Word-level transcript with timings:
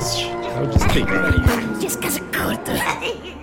este 0.00 0.24
é 0.24 0.62
o 0.62 0.66
Despeitando. 0.66 1.78
Descansa 1.78 2.20
curto. 2.20 3.39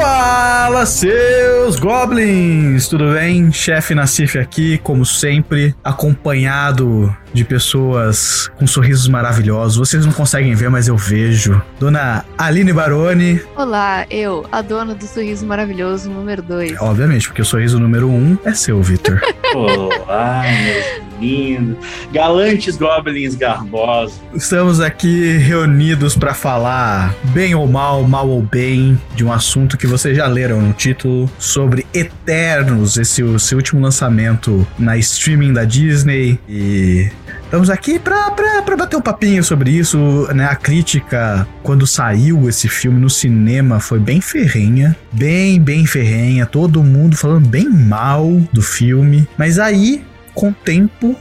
Fala, 0.00 0.86
seus 0.86 1.78
goblins! 1.78 2.88
Tudo 2.88 3.12
bem? 3.12 3.52
Chefe 3.52 3.94
Nassif 3.94 4.38
aqui, 4.38 4.78
como 4.78 5.04
sempre, 5.04 5.74
acompanhado 5.84 7.14
de 7.34 7.44
pessoas 7.44 8.50
com 8.58 8.66
sorrisos 8.66 9.06
maravilhosos. 9.08 9.76
Vocês 9.76 10.06
não 10.06 10.12
conseguem 10.12 10.54
ver, 10.54 10.70
mas 10.70 10.88
eu 10.88 10.96
vejo. 10.96 11.60
Dona 11.78 12.24
Aline 12.38 12.72
Baroni. 12.72 13.42
Olá, 13.54 14.06
eu, 14.10 14.46
a 14.50 14.62
dona 14.62 14.94
do 14.94 15.06
sorriso 15.06 15.44
maravilhoso 15.44 16.08
número 16.08 16.40
2. 16.40 16.80
Obviamente, 16.80 17.28
porque 17.28 17.42
o 17.42 17.44
sorriso 17.44 17.78
número 17.78 18.08
1 18.08 18.14
um 18.14 18.38
é 18.46 18.54
seu, 18.54 18.82
Victor. 18.82 19.20
Olá, 19.54 20.44
meus 20.64 21.09
lindos. 21.20 21.76
Galantes 22.12 22.76
goblins 22.76 23.34
garbosos. 23.34 24.20
Estamos 24.34 24.80
aqui 24.80 25.36
reunidos 25.36 26.16
para 26.16 26.34
falar, 26.34 27.14
bem 27.32 27.54
ou 27.54 27.66
mal, 27.66 28.02
mal 28.04 28.28
ou 28.28 28.42
bem, 28.42 29.00
de 29.14 29.24
um 29.24 29.32
assunto 29.32 29.76
que 29.76 29.86
vocês 29.86 30.16
já 30.16 30.26
leram 30.26 30.60
no 30.60 30.72
título 30.72 31.30
sobre 31.38 31.86
Eternos, 31.92 32.96
esse, 32.96 33.22
esse 33.22 33.54
último 33.54 33.80
lançamento 33.80 34.66
na 34.78 34.96
streaming 34.96 35.52
da 35.52 35.64
Disney. 35.64 36.38
E 36.48 37.10
Estamos 37.50 37.68
aqui 37.68 37.98
pra 37.98 38.30
bater 38.78 38.96
um 38.96 39.00
papinho 39.00 39.42
sobre 39.42 39.72
isso, 39.72 39.98
né? 40.32 40.44
A 40.44 40.54
crítica, 40.54 41.48
quando 41.64 41.84
saiu 41.84 42.48
esse 42.48 42.68
filme 42.68 43.00
no 43.00 43.10
cinema, 43.10 43.80
foi 43.80 43.98
bem 43.98 44.20
ferrenha. 44.20 44.96
Bem, 45.10 45.60
bem 45.60 45.84
ferrenha. 45.84 46.46
Todo 46.46 46.80
mundo 46.84 47.16
falando 47.16 47.48
bem 47.48 47.68
mal 47.68 48.40
do 48.52 48.62
filme. 48.62 49.26
Mas 49.36 49.58
aí, 49.58 50.04
com 50.34 50.50
o 50.50 50.54
tempo, 50.54 51.16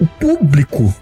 o 0.00 0.06
público 0.06 0.94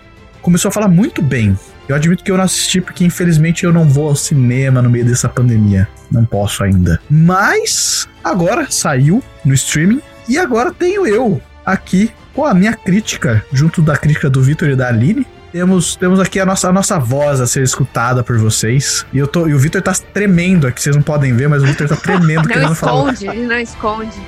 começou 0.43 0.69
a 0.69 0.73
falar 0.73 0.89
muito 0.89 1.23
bem. 1.23 1.59
Eu 1.89 1.95
admito 1.95 2.25
que 2.25 2.31
eu 2.31 2.37
não 2.37 2.45
assisti 2.45 2.81
porque, 2.81 3.05
infelizmente, 3.05 3.65
eu 3.65 3.73
não 3.73 3.89
vou 3.89 4.09
ao 4.09 4.17
cinema 4.17 4.83
no 4.83 4.91
meio 4.91 5.05
dessa 5.05 5.29
pandemia. 5.29 5.89
Não 6.11 6.25
posso 6.25 6.65
ainda. 6.65 7.01
Mas, 7.09 8.09
agora 8.25 8.67
saiu 8.71 9.23
no 9.45 9.55
streaming. 9.55 10.01
E 10.29 10.39
agora 10.39 10.73
tenho 10.73 11.07
eu 11.07 11.41
aqui 11.65 12.11
com 12.35 12.45
a 12.45 12.53
minha 12.53 12.75
crítica, 12.75 13.45
junto 13.53 13.81
da 13.81 13.97
crítica 13.97 14.29
do 14.29 14.43
Vitor 14.43 14.69
e 14.69 14.77
da 14.77 14.89
Aline. 14.89 15.27
Temos, 15.53 15.97
temos 15.97 16.21
aqui 16.21 16.39
a 16.39 16.45
nossa, 16.45 16.69
a 16.69 16.73
nossa 16.73 16.99
voz 16.99 17.41
a 17.41 17.47
ser 17.47 17.63
escutada 17.63 18.23
por 18.23 18.37
vocês. 18.37 19.07
E, 19.13 19.19
eu 19.19 19.27
tô, 19.27 19.47
e 19.49 19.55
o 19.55 19.59
Vitor 19.59 19.81
tá 19.81 19.93
tremendo 20.13 20.67
aqui, 20.67 20.83
vocês 20.83 20.95
não 20.95 21.03
podem 21.03 21.35
ver, 21.35 21.49
mas 21.49 21.63
o 21.63 21.67
Vitor 21.67 21.89
tá 21.89 21.97
tremendo 21.97 22.43
não 22.43 22.45
querendo 22.45 22.75
falar. 22.75 23.13
esconde, 23.13 23.37
ele 23.37 23.47
não 23.47 23.59
esconde. 23.59 24.21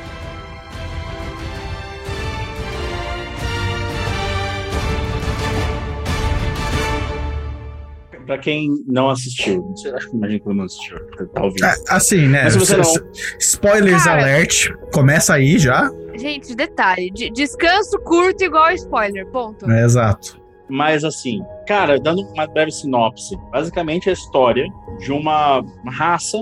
Pra 8.29 8.37
quem 8.39 8.69
não 8.87 9.09
assistiu, 9.09 9.63
não 9.67 9.75
sei, 9.77 9.91
acho 9.95 10.11
que 10.11 10.17
imagino 10.17 10.39
que 10.39 10.45
todo 10.45 10.55
mundo 10.55 10.67
assistiu, 10.67 10.99
tá 11.35 11.43
ouvindo. 11.43 11.65
Ah, 11.65 11.75
assim, 11.89 12.29
né? 12.29 12.45
Mas 12.45 12.53
se 12.53 12.59
você 12.59 12.77
não- 12.77 13.11
Spoilers 13.41 14.05
Cara. 14.05 14.23
alert. 14.23 14.69
Começa 14.93 15.33
aí 15.35 15.59
já. 15.59 15.91
Gente, 16.15 16.55
detalhe, 16.55 17.11
de- 17.11 17.31
descanso 17.31 17.99
curto 18.01 18.45
igual 18.45 18.71
spoiler, 18.73 19.27
ponto. 19.29 19.71
É, 19.71 19.83
exato. 19.83 20.39
Mas 20.69 21.05
assim, 21.05 21.41
cara, 21.67 21.99
dando 21.99 22.21
uma 22.21 22.47
breve 22.47 22.71
sinopse, 22.71 23.35
basicamente 23.51 24.09
é 24.09 24.11
a 24.11 24.13
história 24.13 24.67
de 25.01 25.11
uma 25.11 25.65
raça 25.87 26.39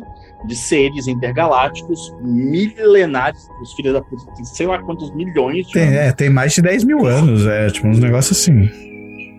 de 0.49 0.57
seres 0.57 1.07
intergalácticos 1.07 2.13
milenários, 2.21 3.49
os 3.63 3.73
filhos 3.75 3.93
da 3.95 4.03
puta 4.03 4.25
tem 4.35 4.45
sei 4.45 4.67
lá 4.67 4.83
quantos 4.83 5.15
milhões 5.15 5.67
de 5.69 5.73
Tem, 5.75 5.83
anos. 5.85 5.97
é, 5.97 6.13
tem 6.13 6.31
mais 6.31 6.53
de 6.53 6.63
10 6.63 6.83
mil 6.85 7.07
anos, 7.07 7.47
é, 7.47 7.69
tipo, 7.69 7.87
uns 7.87 7.99
negócios 8.01 8.37
assim. 8.41 8.69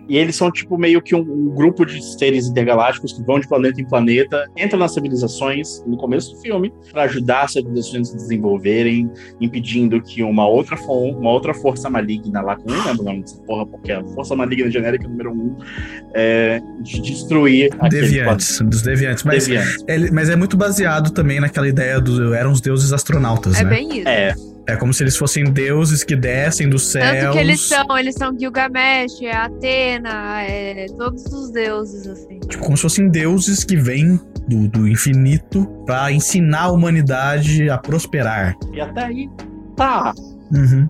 E 0.08 0.16
eles 0.16 0.34
são, 0.36 0.50
tipo, 0.50 0.78
meio 0.78 1.02
que 1.02 1.14
um, 1.14 1.20
um 1.20 1.54
grupo 1.54 1.84
de 1.84 2.02
seres 2.18 2.46
intergalácticos 2.46 3.12
que 3.12 3.22
vão 3.22 3.38
de 3.38 3.46
planeta 3.46 3.80
em 3.80 3.84
planeta, 3.84 4.46
entram 4.56 4.78
nas 4.78 4.94
civilizações 4.94 5.82
no 5.86 5.96
começo 5.96 6.34
do 6.34 6.40
filme, 6.40 6.72
para 6.90 7.02
ajudar 7.02 7.42
as 7.42 7.52
civilizações 7.52 8.08
a 8.08 8.10
se 8.12 8.16
desenvolverem, 8.16 9.10
impedindo 9.40 10.00
que 10.00 10.22
uma 10.22 10.46
outra, 10.48 10.76
uma 10.88 11.30
outra 11.30 11.52
força 11.52 11.90
maligna 11.90 12.40
lá, 12.40 12.56
que 12.56 12.62
eu 12.70 12.74
não 12.74 12.84
lembro 12.86 13.02
o 13.02 13.04
nome 13.04 13.20
dessa 13.20 13.36
porra, 13.42 13.66
porque 13.66 13.92
é 13.92 13.96
a 13.96 14.04
força 14.04 14.34
maligna 14.34 14.70
genérica 14.70 15.06
número 15.06 15.30
um, 15.32 15.56
é, 16.14 16.60
de 16.80 17.00
destruir 17.02 17.70
Deviantes, 17.90 18.60
dos 18.60 18.82
deviantes. 18.82 19.24
Mas, 19.24 19.46
Deviantes. 19.46 19.84
ele- 19.86 20.10
mas 20.10 20.28
é 20.30 20.36
muito 20.36 20.56
baseado 20.56 21.10
também 21.10 21.40
naquela 21.40 21.68
ideia 21.68 22.00
do. 22.00 22.32
Eram 22.34 22.52
os 22.52 22.60
deuses 22.60 22.92
astronautas, 22.92 23.58
É 23.60 23.64
né? 23.64 23.70
bem 23.70 23.98
isso. 23.98 24.08
É, 24.08 24.34
É 24.68 24.76
como 24.76 24.92
se 24.92 25.02
eles 25.02 25.16
fossem 25.16 25.44
deuses 25.44 26.04
que 26.04 26.14
descem 26.14 26.68
dos 26.68 26.88
céus. 26.88 27.20
Tanto 27.22 27.32
que 27.32 27.38
eles 27.38 27.60
são, 27.62 27.96
eles 27.96 28.14
são 28.14 28.38
Gilgamesh, 28.38 29.22
é 29.22 29.34
Atena, 29.34 30.42
é 30.42 30.86
todos 30.94 31.24
os 31.32 31.50
deuses, 31.50 32.06
assim. 32.06 32.38
Tipo, 32.40 32.64
como 32.64 32.76
se 32.76 32.82
fossem 32.82 33.08
deuses 33.08 33.64
que 33.64 33.76
vêm 33.76 34.20
do, 34.46 34.68
do 34.68 34.86
infinito 34.86 35.64
pra 35.86 36.12
ensinar 36.12 36.64
a 36.64 36.70
humanidade 36.70 37.70
a 37.70 37.78
prosperar. 37.78 38.54
e 38.74 38.78
até 38.78 39.04
aí, 39.04 39.26
tá. 39.74 40.12
Uhum. 40.52 40.86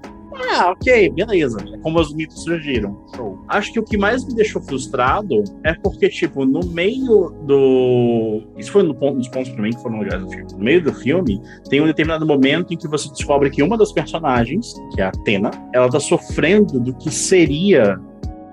Ah, 0.50 0.70
ok, 0.70 1.10
beleza. 1.10 1.58
É 1.72 1.78
como 1.78 2.00
os 2.00 2.14
mitos 2.14 2.42
surgiram. 2.42 3.04
Show. 3.14 3.38
Acho 3.48 3.72
que 3.72 3.80
o 3.80 3.84
que 3.84 3.96
mais 3.96 4.24
me 4.24 4.34
deixou 4.34 4.62
frustrado 4.62 5.42
é 5.64 5.74
porque, 5.74 6.08
tipo, 6.08 6.44
no 6.44 6.60
meio 6.66 7.30
do. 7.46 8.42
Isso 8.56 8.72
foi 8.72 8.82
no 8.82 8.94
ponto, 8.94 9.18
nos 9.18 9.28
pontos 9.28 9.50
pra 9.50 9.62
mim 9.62 9.70
que 9.70 9.82
foram 9.82 10.00
legais 10.00 10.22
do 10.22 10.30
filme. 10.30 10.52
No 10.52 10.58
meio 10.58 10.82
do 10.82 10.92
filme, 10.92 11.42
tem 11.68 11.80
um 11.80 11.86
determinado 11.86 12.26
momento 12.26 12.72
em 12.72 12.76
que 12.76 12.88
você 12.88 13.08
descobre 13.10 13.50
que 13.50 13.62
uma 13.62 13.76
das 13.76 13.92
personagens, 13.92 14.74
que 14.94 15.00
é 15.00 15.04
a 15.04 15.08
Atena, 15.08 15.50
ela 15.72 15.88
tá 15.88 16.00
sofrendo 16.00 16.78
do 16.80 16.94
que 16.94 17.10
seria 17.10 17.98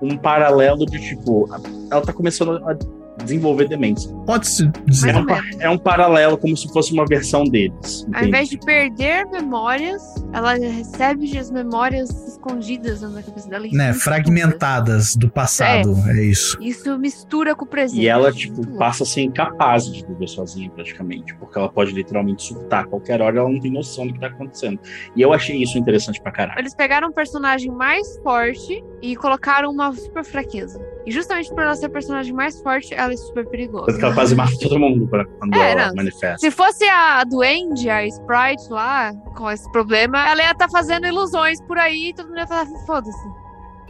um 0.02 0.16
paralelo 0.16 0.84
de, 0.86 1.00
tipo, 1.00 1.48
ela 1.90 2.02
tá 2.02 2.12
começando 2.12 2.52
a 2.68 2.76
desenvolver 3.22 3.68
demência. 3.68 4.12
Pode-se 4.26 4.66
dizer. 4.84 5.14
É 5.14 5.18
um, 5.18 5.26
é 5.60 5.70
um 5.70 5.78
paralelo 5.78 6.36
como 6.36 6.56
se 6.56 6.68
fosse 6.72 6.92
uma 6.92 7.04
versão 7.06 7.44
deles. 7.44 8.04
Ao 8.04 8.08
entende? 8.10 8.28
invés 8.28 8.48
de 8.48 8.58
perder 8.58 9.26
memórias, 9.26 10.02
ela 10.32 10.54
recebe 10.54 11.36
as 11.38 11.50
memórias 11.50 12.10
escondidas 12.28 13.02
na 13.02 13.22
cabeça 13.22 13.48
dela. 13.48 13.66
Né, 13.72 13.92
fragmentadas 13.92 15.16
do 15.16 15.30
passado. 15.30 15.96
É, 16.08 16.24
isso. 16.24 16.56
Isso 16.60 16.98
mistura 16.98 17.54
com 17.54 17.64
o 17.64 17.68
presente. 17.68 18.02
E 18.02 18.08
ela, 18.08 18.32
tipo, 18.32 18.66
passa 18.76 19.02
a 19.02 19.06
ser 19.06 19.22
incapaz 19.22 19.90
de 19.90 20.04
viver 20.04 20.28
sozinha, 20.28 20.70
praticamente. 20.70 21.34
Porque 21.36 21.58
ela 21.58 21.68
pode 21.68 21.92
literalmente 21.92 22.42
surtar 22.42 22.84
a 22.84 22.86
qualquer 22.86 23.20
hora, 23.20 23.38
ela 23.38 23.48
não 23.48 23.60
tem 23.60 23.70
noção 23.70 24.06
do 24.06 24.12
que 24.12 24.20
tá 24.20 24.26
acontecendo. 24.26 24.78
E 25.14 25.22
eu 25.22 25.32
achei 25.32 25.56
isso 25.56 25.78
interessante 25.78 26.20
pra 26.20 26.32
caralho. 26.32 26.58
Eles 26.58 26.74
pegaram 26.74 27.08
um 27.08 27.12
personagem 27.12 27.70
mais 27.70 28.18
forte 28.22 28.84
e 29.02 29.16
colocaram 29.16 29.70
uma 29.70 29.92
super 29.92 30.24
fraqueza. 30.24 30.80
E 31.06 31.12
justamente 31.12 31.50
por 31.50 31.62
ela 31.62 31.74
ser 31.74 31.86
a 31.86 31.90
personagem 31.90 32.32
mais 32.32 32.60
forte, 32.60 32.92
ela 32.92 33.05
é 33.14 33.16
super 33.16 33.46
perigosa. 33.48 33.86
Tanto 33.86 33.98
que 33.98 34.04
ela 34.04 34.14
quase 34.14 34.34
mata 34.34 34.52
todo 34.60 34.78
mundo 34.78 35.08
quando 35.08 35.54
É, 35.54 35.72
ela 35.72 35.86
não. 35.88 35.94
manifesta. 35.96 36.38
Se 36.38 36.50
fosse 36.50 36.84
a 36.84 37.22
Duende, 37.24 37.88
a 37.90 38.06
Sprite 38.06 38.68
lá, 38.70 39.12
com 39.36 39.50
esse 39.50 39.70
problema, 39.72 40.28
ela 40.28 40.42
ia 40.42 40.50
estar 40.52 40.68
fazendo 40.68 41.06
ilusões 41.06 41.60
por 41.62 41.78
aí 41.78 42.10
e 42.10 42.14
todo 42.14 42.28
mundo 42.28 42.38
ia 42.38 42.46
falar, 42.46 42.66
foda-se. 42.86 43.28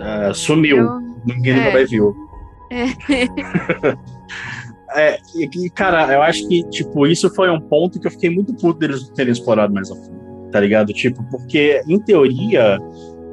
Ah, 0.00 0.32
sumiu. 0.34 0.76
Eu- 0.78 1.00
Ninguém 1.24 1.52
É. 1.54 1.56
nunca 1.56 1.72
mais 1.72 1.90
viu. 1.90 2.14
É, 4.94 5.18
e, 5.34 5.66
e, 5.66 5.70
cara, 5.70 6.12
eu 6.14 6.22
acho 6.22 6.46
que, 6.48 6.62
tipo, 6.70 7.06
isso 7.06 7.28
foi 7.34 7.50
um 7.50 7.60
ponto 7.60 7.98
que 8.00 8.06
eu 8.06 8.10
fiquei 8.10 8.30
muito 8.30 8.54
puto 8.54 8.78
deles 8.78 9.06
não 9.08 9.14
terem 9.14 9.32
explorado 9.32 9.74
mais 9.74 9.90
a 9.90 9.94
fundo, 9.96 10.48
tá 10.52 10.60
ligado? 10.60 10.92
Tipo, 10.92 11.22
porque, 11.24 11.82
em 11.88 11.98
teoria, 11.98 12.78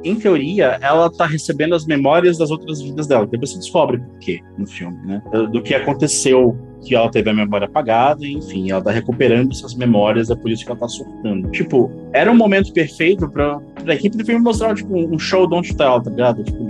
em 0.04 0.16
teoria, 0.16 0.78
ela 0.80 1.10
tá 1.10 1.26
recebendo 1.26 1.74
as 1.74 1.86
memórias 1.86 2.38
das 2.38 2.50
outras 2.50 2.80
vidas 2.80 3.06
dela. 3.06 3.26
Depois 3.26 3.50
você 3.50 3.58
descobre 3.58 3.98
por 3.98 4.18
quê 4.18 4.40
no 4.58 4.66
filme, 4.66 4.96
né? 5.06 5.22
Do, 5.50 5.62
que 5.62 5.74
aconteceu, 5.74 6.56
que 6.84 6.94
ela 6.94 7.10
teve 7.10 7.30
a 7.30 7.34
memória 7.34 7.66
apagada, 7.66 8.26
enfim, 8.26 8.70
ela 8.70 8.82
tá 8.82 8.90
recuperando 8.90 9.50
essas 9.50 9.74
memórias, 9.74 10.30
é 10.30 10.36
por 10.36 10.50
isso 10.50 10.64
que 10.64 10.70
ela 10.70 10.78
tá 10.78 10.88
surtando. 10.88 11.50
Tipo, 11.50 11.90
era 12.12 12.30
um 12.30 12.36
momento 12.36 12.72
perfeito 12.72 13.28
pra, 13.28 13.58
pra 13.82 13.94
equipe 13.94 14.16
do 14.16 14.24
filme 14.24 14.42
mostrar, 14.42 14.74
tipo, 14.74 14.94
um 14.94 15.18
show 15.18 15.46
don't 15.46 15.74
tell, 15.74 16.00
tá 16.00 16.10
ligado? 16.10 16.44
Tipo, 16.44 16.64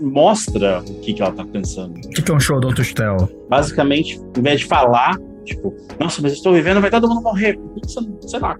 mostra 0.00 0.80
o 0.80 0.94
que, 1.00 1.12
que 1.12 1.22
ela 1.22 1.32
tá 1.32 1.44
pensando 1.44 1.96
O 1.96 2.10
que 2.10 2.22
que 2.22 2.30
é 2.30 2.34
um 2.34 2.40
show 2.40 2.60
Don't 2.60 2.94
Tell? 2.94 3.16
basicamente, 3.48 4.20
em 4.36 4.42
vez 4.42 4.60
de 4.60 4.66
falar, 4.66 5.18
tipo, 5.44 5.74
nossa, 5.98 6.20
mas 6.22 6.32
eu 6.32 6.36
estou 6.36 6.52
vivendo, 6.52 6.80
vai 6.80 6.90
todo 6.90 7.08
mundo 7.08 7.22
morrer. 7.22 7.58
Sei 8.26 8.38
lá, 8.40 8.56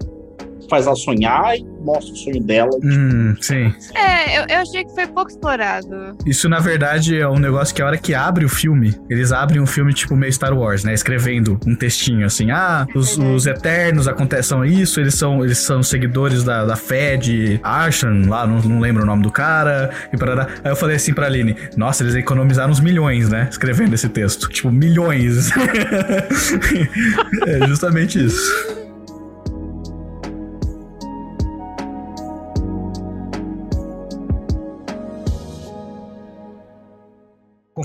faz 0.68 0.86
ela 0.86 0.96
sonhar 0.96 1.56
e 1.56 1.64
mostra 1.82 2.12
o 2.12 2.16
sonho 2.16 2.42
dela? 2.42 2.70
Hum, 2.82 3.34
sim. 3.40 3.72
É, 3.94 4.38
eu, 4.38 4.46
eu 4.48 4.58
achei 4.58 4.84
que 4.84 4.94
foi 4.94 5.06
pouco 5.06 5.30
explorado. 5.30 6.16
Isso, 6.26 6.48
na 6.48 6.58
verdade, 6.58 7.18
é 7.18 7.28
um 7.28 7.38
negócio 7.38 7.74
que 7.74 7.82
a 7.82 7.86
hora 7.86 7.96
que 7.96 8.14
abre 8.14 8.44
o 8.44 8.48
filme, 8.48 8.94
eles 9.08 9.32
abrem 9.32 9.60
um 9.60 9.66
filme 9.66 9.92
tipo 9.92 10.16
meio 10.16 10.32
Star 10.32 10.56
Wars, 10.56 10.84
né? 10.84 10.92
Escrevendo 10.92 11.58
um 11.66 11.74
textinho 11.74 12.26
assim, 12.26 12.50
ah, 12.50 12.86
os, 12.94 13.16
os 13.18 13.46
Eternos 13.46 14.08
acontecem 14.08 14.48
isso, 14.66 15.00
eles 15.00 15.14
são, 15.14 15.44
eles 15.44 15.58
são 15.58 15.82
seguidores 15.82 16.42
da, 16.42 16.64
da 16.64 16.76
fé 16.76 17.16
de 17.16 17.60
Arshan, 17.62 18.22
lá, 18.28 18.46
não, 18.46 18.60
não 18.60 18.80
lembro 18.80 19.02
o 19.02 19.06
nome 19.06 19.22
do 19.22 19.30
cara, 19.30 19.90
e 20.12 20.16
parará. 20.16 20.48
Aí 20.64 20.72
eu 20.72 20.76
falei 20.76 20.96
assim 20.96 21.12
pra 21.12 21.26
Aline, 21.26 21.54
nossa, 21.76 22.02
eles 22.02 22.14
economizaram 22.14 22.70
uns 22.70 22.80
milhões, 22.80 23.28
né? 23.28 23.48
Escrevendo 23.50 23.94
esse 23.94 24.08
texto. 24.08 24.48
Tipo, 24.48 24.70
milhões. 24.70 25.50
é 27.46 27.66
justamente 27.66 28.24
isso. 28.24 28.87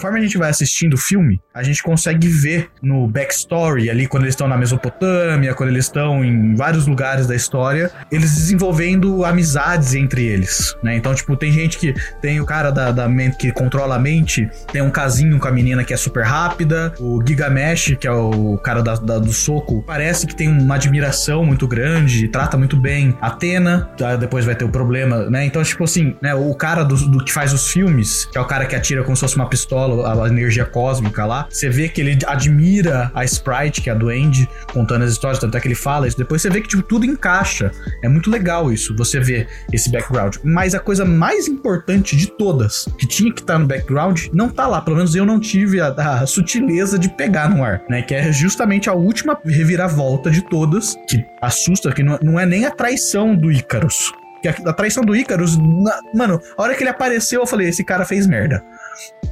Conforme 0.04 0.20
a 0.20 0.24
gente 0.24 0.38
vai 0.38 0.50
assistindo 0.50 0.96
o 0.96 0.98
filme, 0.98 1.40
a 1.54 1.64
gente 1.64 1.82
consegue 1.82 2.28
ver 2.28 2.70
no 2.82 3.08
backstory 3.08 3.90
ali, 3.90 4.06
quando 4.06 4.24
eles 4.24 4.34
estão 4.34 4.50
na 4.50 4.58
Mesopotâmia, 4.58 5.54
quando 5.54 5.70
eles 5.70 5.86
estão 5.86 6.26
em 6.26 6.56
vários 6.56 6.86
lugares 6.86 7.26
da 7.26 7.34
história, 7.34 7.90
eles 8.12 8.36
desenvolvendo 8.36 9.24
amizades 9.24 9.96
entre 9.96 10.26
eles, 10.26 10.76
né? 10.84 10.98
Então, 10.98 11.16
tipo, 11.16 11.38
tem 11.38 11.54
gente 11.54 11.78
que 11.78 11.94
tem 12.22 12.42
o 12.42 12.46
cara 12.46 12.70
da, 12.70 12.92
da 12.92 13.08
mente 13.08 13.38
que 13.38 13.52
controla 13.54 13.96
a 13.96 14.00
mente, 14.00 14.50
tem 14.74 14.82
um 14.82 14.92
casinho 14.92 15.40
com 15.40 15.48
a 15.48 15.52
menina 15.52 15.86
que 15.86 15.94
é 15.94 15.98
super 15.98 16.26
rápida, 16.26 16.94
o 17.00 17.24
Gigamesh, 17.26 17.96
que 17.98 18.06
é 18.06 18.12
o 18.12 18.58
cara 18.58 18.84
da, 18.84 18.96
da, 18.96 19.20
do 19.20 19.32
soco, 19.32 19.82
parece 19.88 20.28
que 20.28 20.36
tem 20.36 20.50
uma 20.50 20.76
admiração 20.76 21.46
muito 21.46 21.66
grande, 21.66 22.28
trata 22.28 22.58
muito 22.58 22.76
bem 22.76 23.18
Atena, 23.22 23.90
tá? 23.98 24.18
depois 24.18 24.44
vai 24.44 24.54
ter 24.54 24.66
o 24.66 24.70
problema, 24.70 25.30
né? 25.30 25.46
Então, 25.46 25.64
tipo 25.64 25.86
assim, 25.86 26.14
né, 26.22 26.36
o 26.36 26.54
cara 26.56 26.84
do, 26.84 26.98
do 27.08 27.24
que 27.24 27.32
faz 27.32 27.54
os 27.54 27.72
filmes, 27.72 28.26
que 28.26 28.38
é 28.38 28.42
o 28.42 28.46
cara 28.46 28.66
que 28.66 28.76
atira 28.76 29.02
como 29.02 29.16
se 29.16 29.22
fosse 29.22 29.38
uma 29.38 29.48
pistola, 29.48 29.93
a 30.02 30.28
energia 30.28 30.66
cósmica 30.66 31.26
lá, 31.26 31.48
você 31.50 31.70
vê 31.70 31.88
que 31.88 32.02
ele 32.02 32.18
admira 32.26 33.12
a 33.14 33.24
Sprite, 33.24 33.82
que 33.82 33.90
é 33.90 33.94
a 33.94 33.96
Duende, 33.96 34.48
contando 34.72 35.04
as 35.04 35.12
histórias, 35.12 35.40
tanto 35.40 35.56
é 35.58 35.60
que 35.60 35.68
ele 35.68 35.76
fala 35.76 36.08
isso. 36.08 36.18
Depois 36.18 36.42
você 36.42 36.50
vê 36.50 36.62
que 36.62 36.68
tipo, 36.68 36.84
tudo 36.84 37.06
encaixa. 37.06 37.72
É 38.04 38.10
muito 38.10 38.30
legal 38.30 38.72
isso, 38.72 38.96
você 38.96 39.20
vê 39.20 39.48
esse 39.72 39.92
background. 39.92 40.38
Mas 40.44 40.74
a 40.76 40.80
coisa 40.80 41.06
mais 41.06 41.48
importante 41.48 42.16
de 42.16 42.28
todas, 42.28 42.88
que 42.98 43.08
tinha 43.08 43.32
que 43.32 43.42
estar 43.42 43.54
tá 43.54 43.60
no 43.60 43.68
background, 43.68 44.28
não 44.34 44.50
tá 44.50 44.68
lá. 44.68 44.82
Pelo 44.82 44.98
menos 44.98 45.16
eu 45.16 45.26
não 45.26 45.40
tive 45.40 45.80
a, 45.80 45.90
a 45.90 46.26
sutileza 46.26 46.98
de 46.98 47.10
pegar 47.10 47.50
no 47.50 47.64
ar, 47.64 47.82
né? 47.90 48.02
Que 48.02 48.16
é 48.16 48.32
justamente 48.32 48.90
a 48.90 48.94
última 48.94 49.38
reviravolta 49.46 50.30
de 50.30 50.42
todas, 50.42 50.96
que 51.08 51.24
assusta, 51.42 51.92
que 51.92 52.04
não, 52.04 52.18
não 52.22 52.40
é 52.40 52.46
nem 52.46 52.66
a 52.66 52.72
traição 52.72 53.36
do 53.36 53.52
Icarus. 53.52 54.12
Que 54.42 54.50
a, 54.50 54.56
a 54.66 54.74
traição 54.74 55.04
do 55.04 55.16
Icarus, 55.16 55.58
na, 55.58 56.00
mano, 56.14 56.40
a 56.58 56.62
hora 56.62 56.76
que 56.76 56.84
ele 56.84 56.90
apareceu, 56.90 57.42
eu 57.42 57.48
falei: 57.48 57.70
esse 57.70 57.84
cara 57.84 58.06
fez 58.06 58.28
merda. 58.28 58.64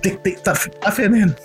Tem, 0.01 0.15
tem, 0.15 0.35
tá, 0.35 0.53
tá 0.53 0.91
fedendo 0.91 1.35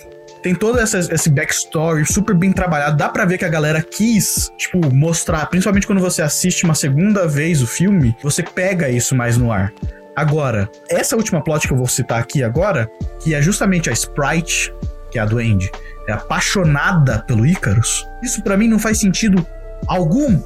tem 0.47 0.55
todo 0.55 0.79
essa, 0.79 0.99
esse 0.99 1.29
backstory 1.29 2.07
super 2.07 2.33
bem 2.33 2.53
trabalhado. 2.53 2.97
Dá 2.97 3.09
pra 3.09 3.25
ver 3.25 3.37
que 3.37 3.45
a 3.45 3.49
galera 3.49 3.83
quis, 3.83 4.49
tipo, 4.57 4.95
mostrar, 4.95 5.45
principalmente 5.47 5.89
quando 5.89 6.01
você 6.01 6.23
assiste 6.23 6.63
uma 6.65 6.75
segunda 6.77 7.27
vez 7.27 7.61
o 7.61 7.67
filme, 7.67 8.17
você 8.23 8.45
pega 8.45 8.89
isso 8.89 9.17
mais 9.17 9.37
no 9.37 9.51
ar. 9.51 9.73
Agora, 10.15 10.71
essa 10.89 11.17
última 11.17 11.43
plot 11.43 11.67
que 11.67 11.75
eu 11.75 11.77
vou 11.77 11.89
citar 11.89 12.21
aqui 12.21 12.45
agora, 12.45 12.89
que 13.21 13.35
é 13.35 13.43
justamente 13.43 13.91
a 13.91 13.93
Sprite, 13.93 14.73
que 15.11 15.19
é 15.19 15.23
a 15.23 15.27
Duende, 15.27 15.69
é 16.07 16.13
apaixonada 16.13 17.25
pelo 17.27 17.45
Icarus, 17.45 18.07
isso 18.23 18.41
para 18.45 18.57
mim 18.57 18.69
não 18.69 18.79
faz 18.79 19.01
sentido 19.01 19.45
algum. 19.89 20.41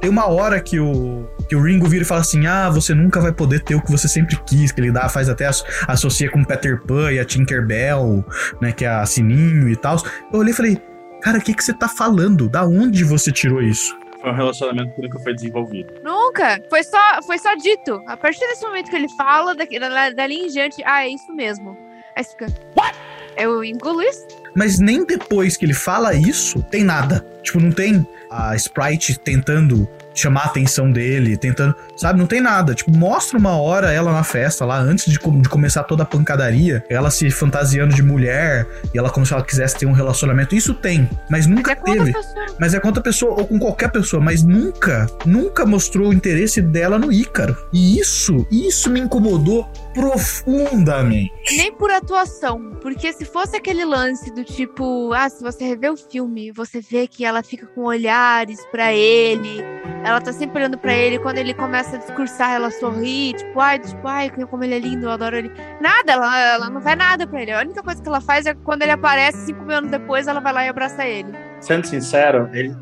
Tem 0.00 0.08
uma 0.08 0.26
hora 0.26 0.60
que 0.60 0.80
o, 0.80 1.28
que 1.48 1.54
o 1.54 1.62
Ringo 1.62 1.86
vira 1.86 2.02
e 2.02 2.06
fala 2.06 2.22
assim: 2.22 2.46
Ah, 2.46 2.70
você 2.70 2.94
nunca 2.94 3.20
vai 3.20 3.32
poder 3.32 3.60
ter 3.60 3.74
o 3.74 3.82
que 3.82 3.90
você 3.90 4.08
sempre 4.08 4.36
quis. 4.46 4.72
Que 4.72 4.80
ele 4.80 4.90
dá, 4.90 5.08
faz 5.08 5.28
até 5.28 5.48
associa 5.86 6.30
com 6.30 6.42
Peter 6.42 6.80
Pan 6.82 7.12
e 7.12 7.18
a 7.18 7.24
Tinkerbell, 7.24 8.24
né? 8.60 8.72
Que 8.72 8.84
é 8.86 8.88
a 8.88 9.04
Sininho 9.04 9.68
e 9.68 9.76
tal. 9.76 9.96
Eu 10.32 10.40
olhei 10.40 10.52
e 10.52 10.56
falei: 10.56 10.78
Cara, 11.20 11.38
o 11.38 11.42
que, 11.42 11.52
que 11.52 11.62
você 11.62 11.74
tá 11.74 11.86
falando? 11.86 12.48
Da 12.48 12.64
onde 12.64 13.04
você 13.04 13.30
tirou 13.30 13.60
isso? 13.60 13.94
Foi 14.20 14.30
um 14.30 14.34
relacionamento 14.34 14.94
que 14.94 15.02
nunca 15.02 15.18
foi 15.18 15.34
desenvolvido. 15.34 15.94
Nunca! 16.02 16.62
Foi 16.68 16.82
só, 16.82 17.22
foi 17.26 17.38
só 17.38 17.54
dito. 17.54 18.02
A 18.06 18.16
partir 18.16 18.40
desse 18.40 18.62
momento 18.62 18.90
que 18.90 18.96
ele 18.96 19.08
fala, 19.16 19.54
daqui, 19.54 19.78
dali 19.78 20.34
em 20.34 20.46
diante, 20.48 20.82
ah, 20.84 21.04
é 21.04 21.08
isso 21.08 21.32
mesmo. 21.34 21.76
Aí 22.14 22.24
você 22.24 22.30
fica. 22.30 22.46
What? 22.76 22.98
Eu 23.36 23.64
engulo 23.64 24.02
isso? 24.02 24.26
Mas 24.54 24.78
nem 24.78 25.04
depois 25.04 25.56
que 25.56 25.64
ele 25.64 25.74
fala 25.74 26.14
isso, 26.14 26.62
tem 26.62 26.84
nada. 26.84 27.24
Tipo, 27.42 27.60
não 27.60 27.70
tem 27.70 28.06
a 28.30 28.54
Sprite 28.54 29.18
tentando 29.18 29.88
chamar 30.14 30.42
a 30.42 30.46
atenção 30.46 30.90
dele, 30.90 31.36
tentando. 31.36 31.74
Sabe, 31.96 32.18
não 32.18 32.26
tem 32.26 32.40
nada. 32.40 32.74
Tipo, 32.74 32.96
mostra 32.96 33.38
uma 33.38 33.56
hora 33.56 33.92
ela 33.92 34.12
na 34.12 34.22
festa 34.22 34.64
lá, 34.64 34.78
antes 34.78 35.06
de, 35.06 35.18
de 35.18 35.48
começar 35.48 35.84
toda 35.84 36.02
a 36.02 36.06
pancadaria, 36.06 36.84
ela 36.88 37.10
se 37.10 37.30
fantasiando 37.30 37.94
de 37.94 38.02
mulher 38.02 38.66
e 38.92 38.98
ela 38.98 39.10
como 39.10 39.24
se 39.24 39.32
ela 39.32 39.42
quisesse 39.42 39.76
ter 39.78 39.86
um 39.86 39.92
relacionamento. 39.92 40.54
Isso 40.54 40.74
tem, 40.74 41.08
mas 41.28 41.46
nunca 41.46 41.76
mas 41.86 41.96
é 41.96 41.98
teve. 41.98 42.12
Mas 42.58 42.74
é 42.74 42.80
com 42.80 42.88
outra 42.88 43.02
pessoa 43.02 43.32
ou 43.32 43.46
com 43.46 43.58
qualquer 43.58 43.90
pessoa, 43.90 44.22
mas 44.22 44.42
nunca, 44.42 45.06
nunca 45.24 45.64
mostrou 45.64 46.08
o 46.08 46.12
interesse 46.12 46.60
dela 46.60 46.98
no 46.98 47.12
Ícaro. 47.12 47.56
E 47.72 47.98
isso, 47.98 48.46
isso 48.50 48.90
me 48.90 49.00
incomodou 49.00 49.70
profundamente. 49.94 51.32
Nem 51.56 51.72
por 51.72 51.90
atuação, 51.90 52.76
porque 52.80 53.12
se 53.12 53.24
fosse 53.24 53.56
aquele 53.56 53.84
lance 53.84 54.32
do 54.32 54.44
tipo, 54.44 55.12
ah, 55.12 55.28
se 55.28 55.42
você 55.42 55.64
rever 55.64 55.92
o 55.92 55.96
filme, 55.96 56.52
você 56.52 56.80
vê 56.80 57.06
que 57.06 57.24
ela 57.24 57.42
fica 57.42 57.66
com 57.66 57.82
olhares 57.82 58.64
para 58.66 58.92
ele, 58.92 59.62
ela 60.04 60.20
tá 60.20 60.32
sempre 60.32 60.58
olhando 60.58 60.78
para 60.78 60.94
ele, 60.94 61.18
quando 61.18 61.38
ele 61.38 61.54
começa 61.54 61.96
a 61.96 61.98
discursar, 61.98 62.52
ela 62.52 62.70
sorri, 62.70 63.34
tipo, 63.34 63.60
ai, 63.60 63.78
tipo, 63.78 64.06
ai, 64.06 64.30
como 64.30 64.64
ele 64.64 64.74
é 64.74 64.78
lindo, 64.78 65.06
eu 65.06 65.10
adoro 65.10 65.36
ele. 65.36 65.50
Nada, 65.80 66.12
ela, 66.12 66.40
ela 66.40 66.70
não 66.70 66.80
vai 66.80 66.96
nada 66.96 67.26
para 67.26 67.42
ele. 67.42 67.52
A 67.52 67.60
única 67.60 67.82
coisa 67.82 68.02
que 68.02 68.08
ela 68.08 68.20
faz 68.20 68.46
é 68.46 68.54
quando 68.54 68.82
ele 68.82 68.92
aparece, 68.92 69.46
cinco 69.46 69.64
minutos 69.64 69.90
depois, 69.90 70.26
ela 70.26 70.40
vai 70.40 70.52
lá 70.52 70.64
e 70.64 70.68
abraça 70.68 71.04
ele. 71.04 71.32
Sendo 71.60 71.86
sincero, 71.86 72.48
ele, 72.52 72.74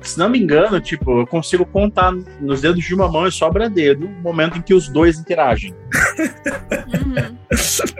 se 0.00 0.18
não 0.18 0.28
me 0.28 0.38
engano, 0.38 0.80
tipo, 0.80 1.20
eu 1.20 1.26
consigo 1.26 1.66
contar 1.66 2.12
nos 2.40 2.60
dedos 2.60 2.84
de 2.84 2.94
uma 2.94 3.08
mão 3.08 3.26
e 3.26 3.32
sobra 3.32 3.68
dedo 3.68 4.06
o 4.06 4.22
momento 4.22 4.58
em 4.58 4.62
que 4.62 4.74
os 4.74 4.88
dois 4.88 5.18
interagem. 5.18 5.74
Uhum. 6.88 7.36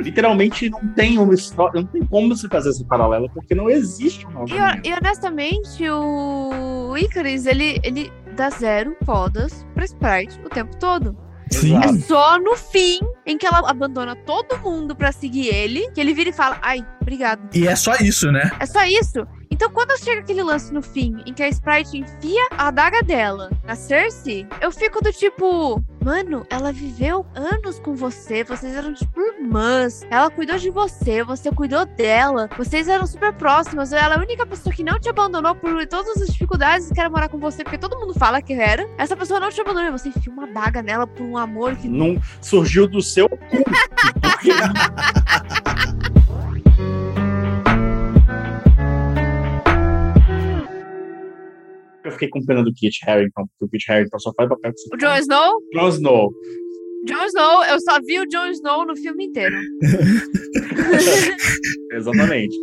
Literalmente 0.00 0.70
não 0.70 0.86
tem 0.88 1.18
uma 1.18 1.34
história, 1.34 1.80
não 1.80 1.86
tem 1.86 2.04
como 2.04 2.34
você 2.34 2.48
fazer 2.48 2.70
essa 2.70 2.84
paralela, 2.84 3.28
porque 3.30 3.54
não 3.54 3.68
existe 3.68 4.26
um 4.26 4.44
e, 4.46 4.88
e 4.88 4.94
honestamente, 4.94 5.88
o 5.88 6.96
Icarus, 6.96 7.46
ele, 7.46 7.80
ele 7.82 8.12
dá 8.36 8.50
zero 8.50 8.96
fodas 9.04 9.66
pra 9.74 9.84
Sprite 9.84 10.40
o 10.44 10.48
tempo 10.48 10.76
todo. 10.76 11.16
Sim. 11.50 11.76
É 11.76 11.92
só 12.00 12.38
no 12.38 12.56
fim 12.56 13.00
em 13.26 13.38
que 13.38 13.46
ela 13.46 13.68
abandona 13.68 14.14
todo 14.14 14.58
mundo 14.58 14.94
para 14.94 15.12
seguir 15.12 15.48
ele, 15.48 15.90
que 15.92 16.00
ele 16.00 16.12
vira 16.12 16.30
e 16.30 16.32
fala: 16.32 16.58
Ai, 16.62 16.84
obrigado. 17.08 17.48
E 17.54 17.66
é 17.66 17.74
só 17.74 17.94
isso, 17.96 18.30
né? 18.30 18.50
É 18.60 18.66
só 18.66 18.84
isso. 18.84 19.26
Então, 19.50 19.70
quando 19.70 19.98
chega 19.98 20.20
aquele 20.20 20.42
lance 20.42 20.72
no 20.72 20.82
fim, 20.82 21.22
em 21.24 21.32
que 21.32 21.42
a 21.42 21.48
Sprite 21.48 21.98
enfia 21.98 22.46
a 22.50 22.68
adaga 22.68 23.02
dela 23.02 23.50
na 23.64 23.74
Cersei, 23.74 24.46
eu 24.60 24.70
fico 24.70 25.02
do 25.02 25.10
tipo, 25.10 25.82
mano, 26.04 26.46
ela 26.50 26.70
viveu 26.70 27.26
anos 27.34 27.80
com 27.80 27.94
você, 27.94 28.44
vocês 28.44 28.74
eram 28.74 28.92
tipo 28.92 29.20
irmãs, 29.20 30.06
ela 30.10 30.30
cuidou 30.30 30.58
de 30.58 30.70
você, 30.70 31.24
você 31.24 31.50
cuidou 31.50 31.86
dela, 31.86 32.48
vocês 32.58 32.88
eram 32.88 33.06
super 33.06 33.32
próximas, 33.32 33.92
ela 33.92 34.14
é 34.14 34.18
a 34.18 34.20
única 34.20 34.46
pessoa 34.46 34.72
que 34.72 34.84
não 34.84 35.00
te 35.00 35.08
abandonou 35.08 35.54
por 35.54 35.86
todas 35.86 36.20
as 36.22 36.28
dificuldades 36.28 36.90
e 36.90 36.94
quer 36.94 37.08
morar 37.08 37.28
com 37.28 37.38
você, 37.38 37.64
porque 37.64 37.78
todo 37.78 37.98
mundo 37.98 38.12
fala 38.14 38.42
que 38.42 38.52
era. 38.52 38.88
Essa 38.98 39.16
pessoa 39.16 39.40
não 39.40 39.48
te 39.48 39.60
abandonou, 39.60 39.92
você 39.92 40.10
enfia 40.10 40.32
uma 40.32 40.44
adaga 40.44 40.82
nela 40.82 41.06
por 41.06 41.24
um 41.24 41.38
amor 41.38 41.74
que 41.74 41.88
não 41.88 42.20
surgiu 42.42 42.86
do 42.86 43.00
seu 43.00 43.28
cu. 43.28 43.38
fiquei 52.18 52.28
com 52.28 52.44
pena 52.44 52.64
do 52.64 52.72
Kit 52.72 52.98
Harington, 53.06 53.46
porque 53.46 53.64
o 53.64 53.68
Kit 53.68 53.90
Harington 53.90 54.18
só 54.18 54.32
faz 54.34 54.48
papel 54.48 54.72
O 54.92 54.96
Jon 54.96 55.16
Snow? 55.16 55.62
Jon 55.72 55.88
Snow. 55.88 56.32
Jon 57.06 57.24
Snow, 57.26 57.64
eu 57.64 57.80
só 57.80 58.00
vi 58.04 58.18
o 58.18 58.26
Jon 58.26 58.48
Snow 58.48 58.84
no 58.84 58.96
filme 58.96 59.26
inteiro. 59.26 59.56
Exatamente. 61.92 62.56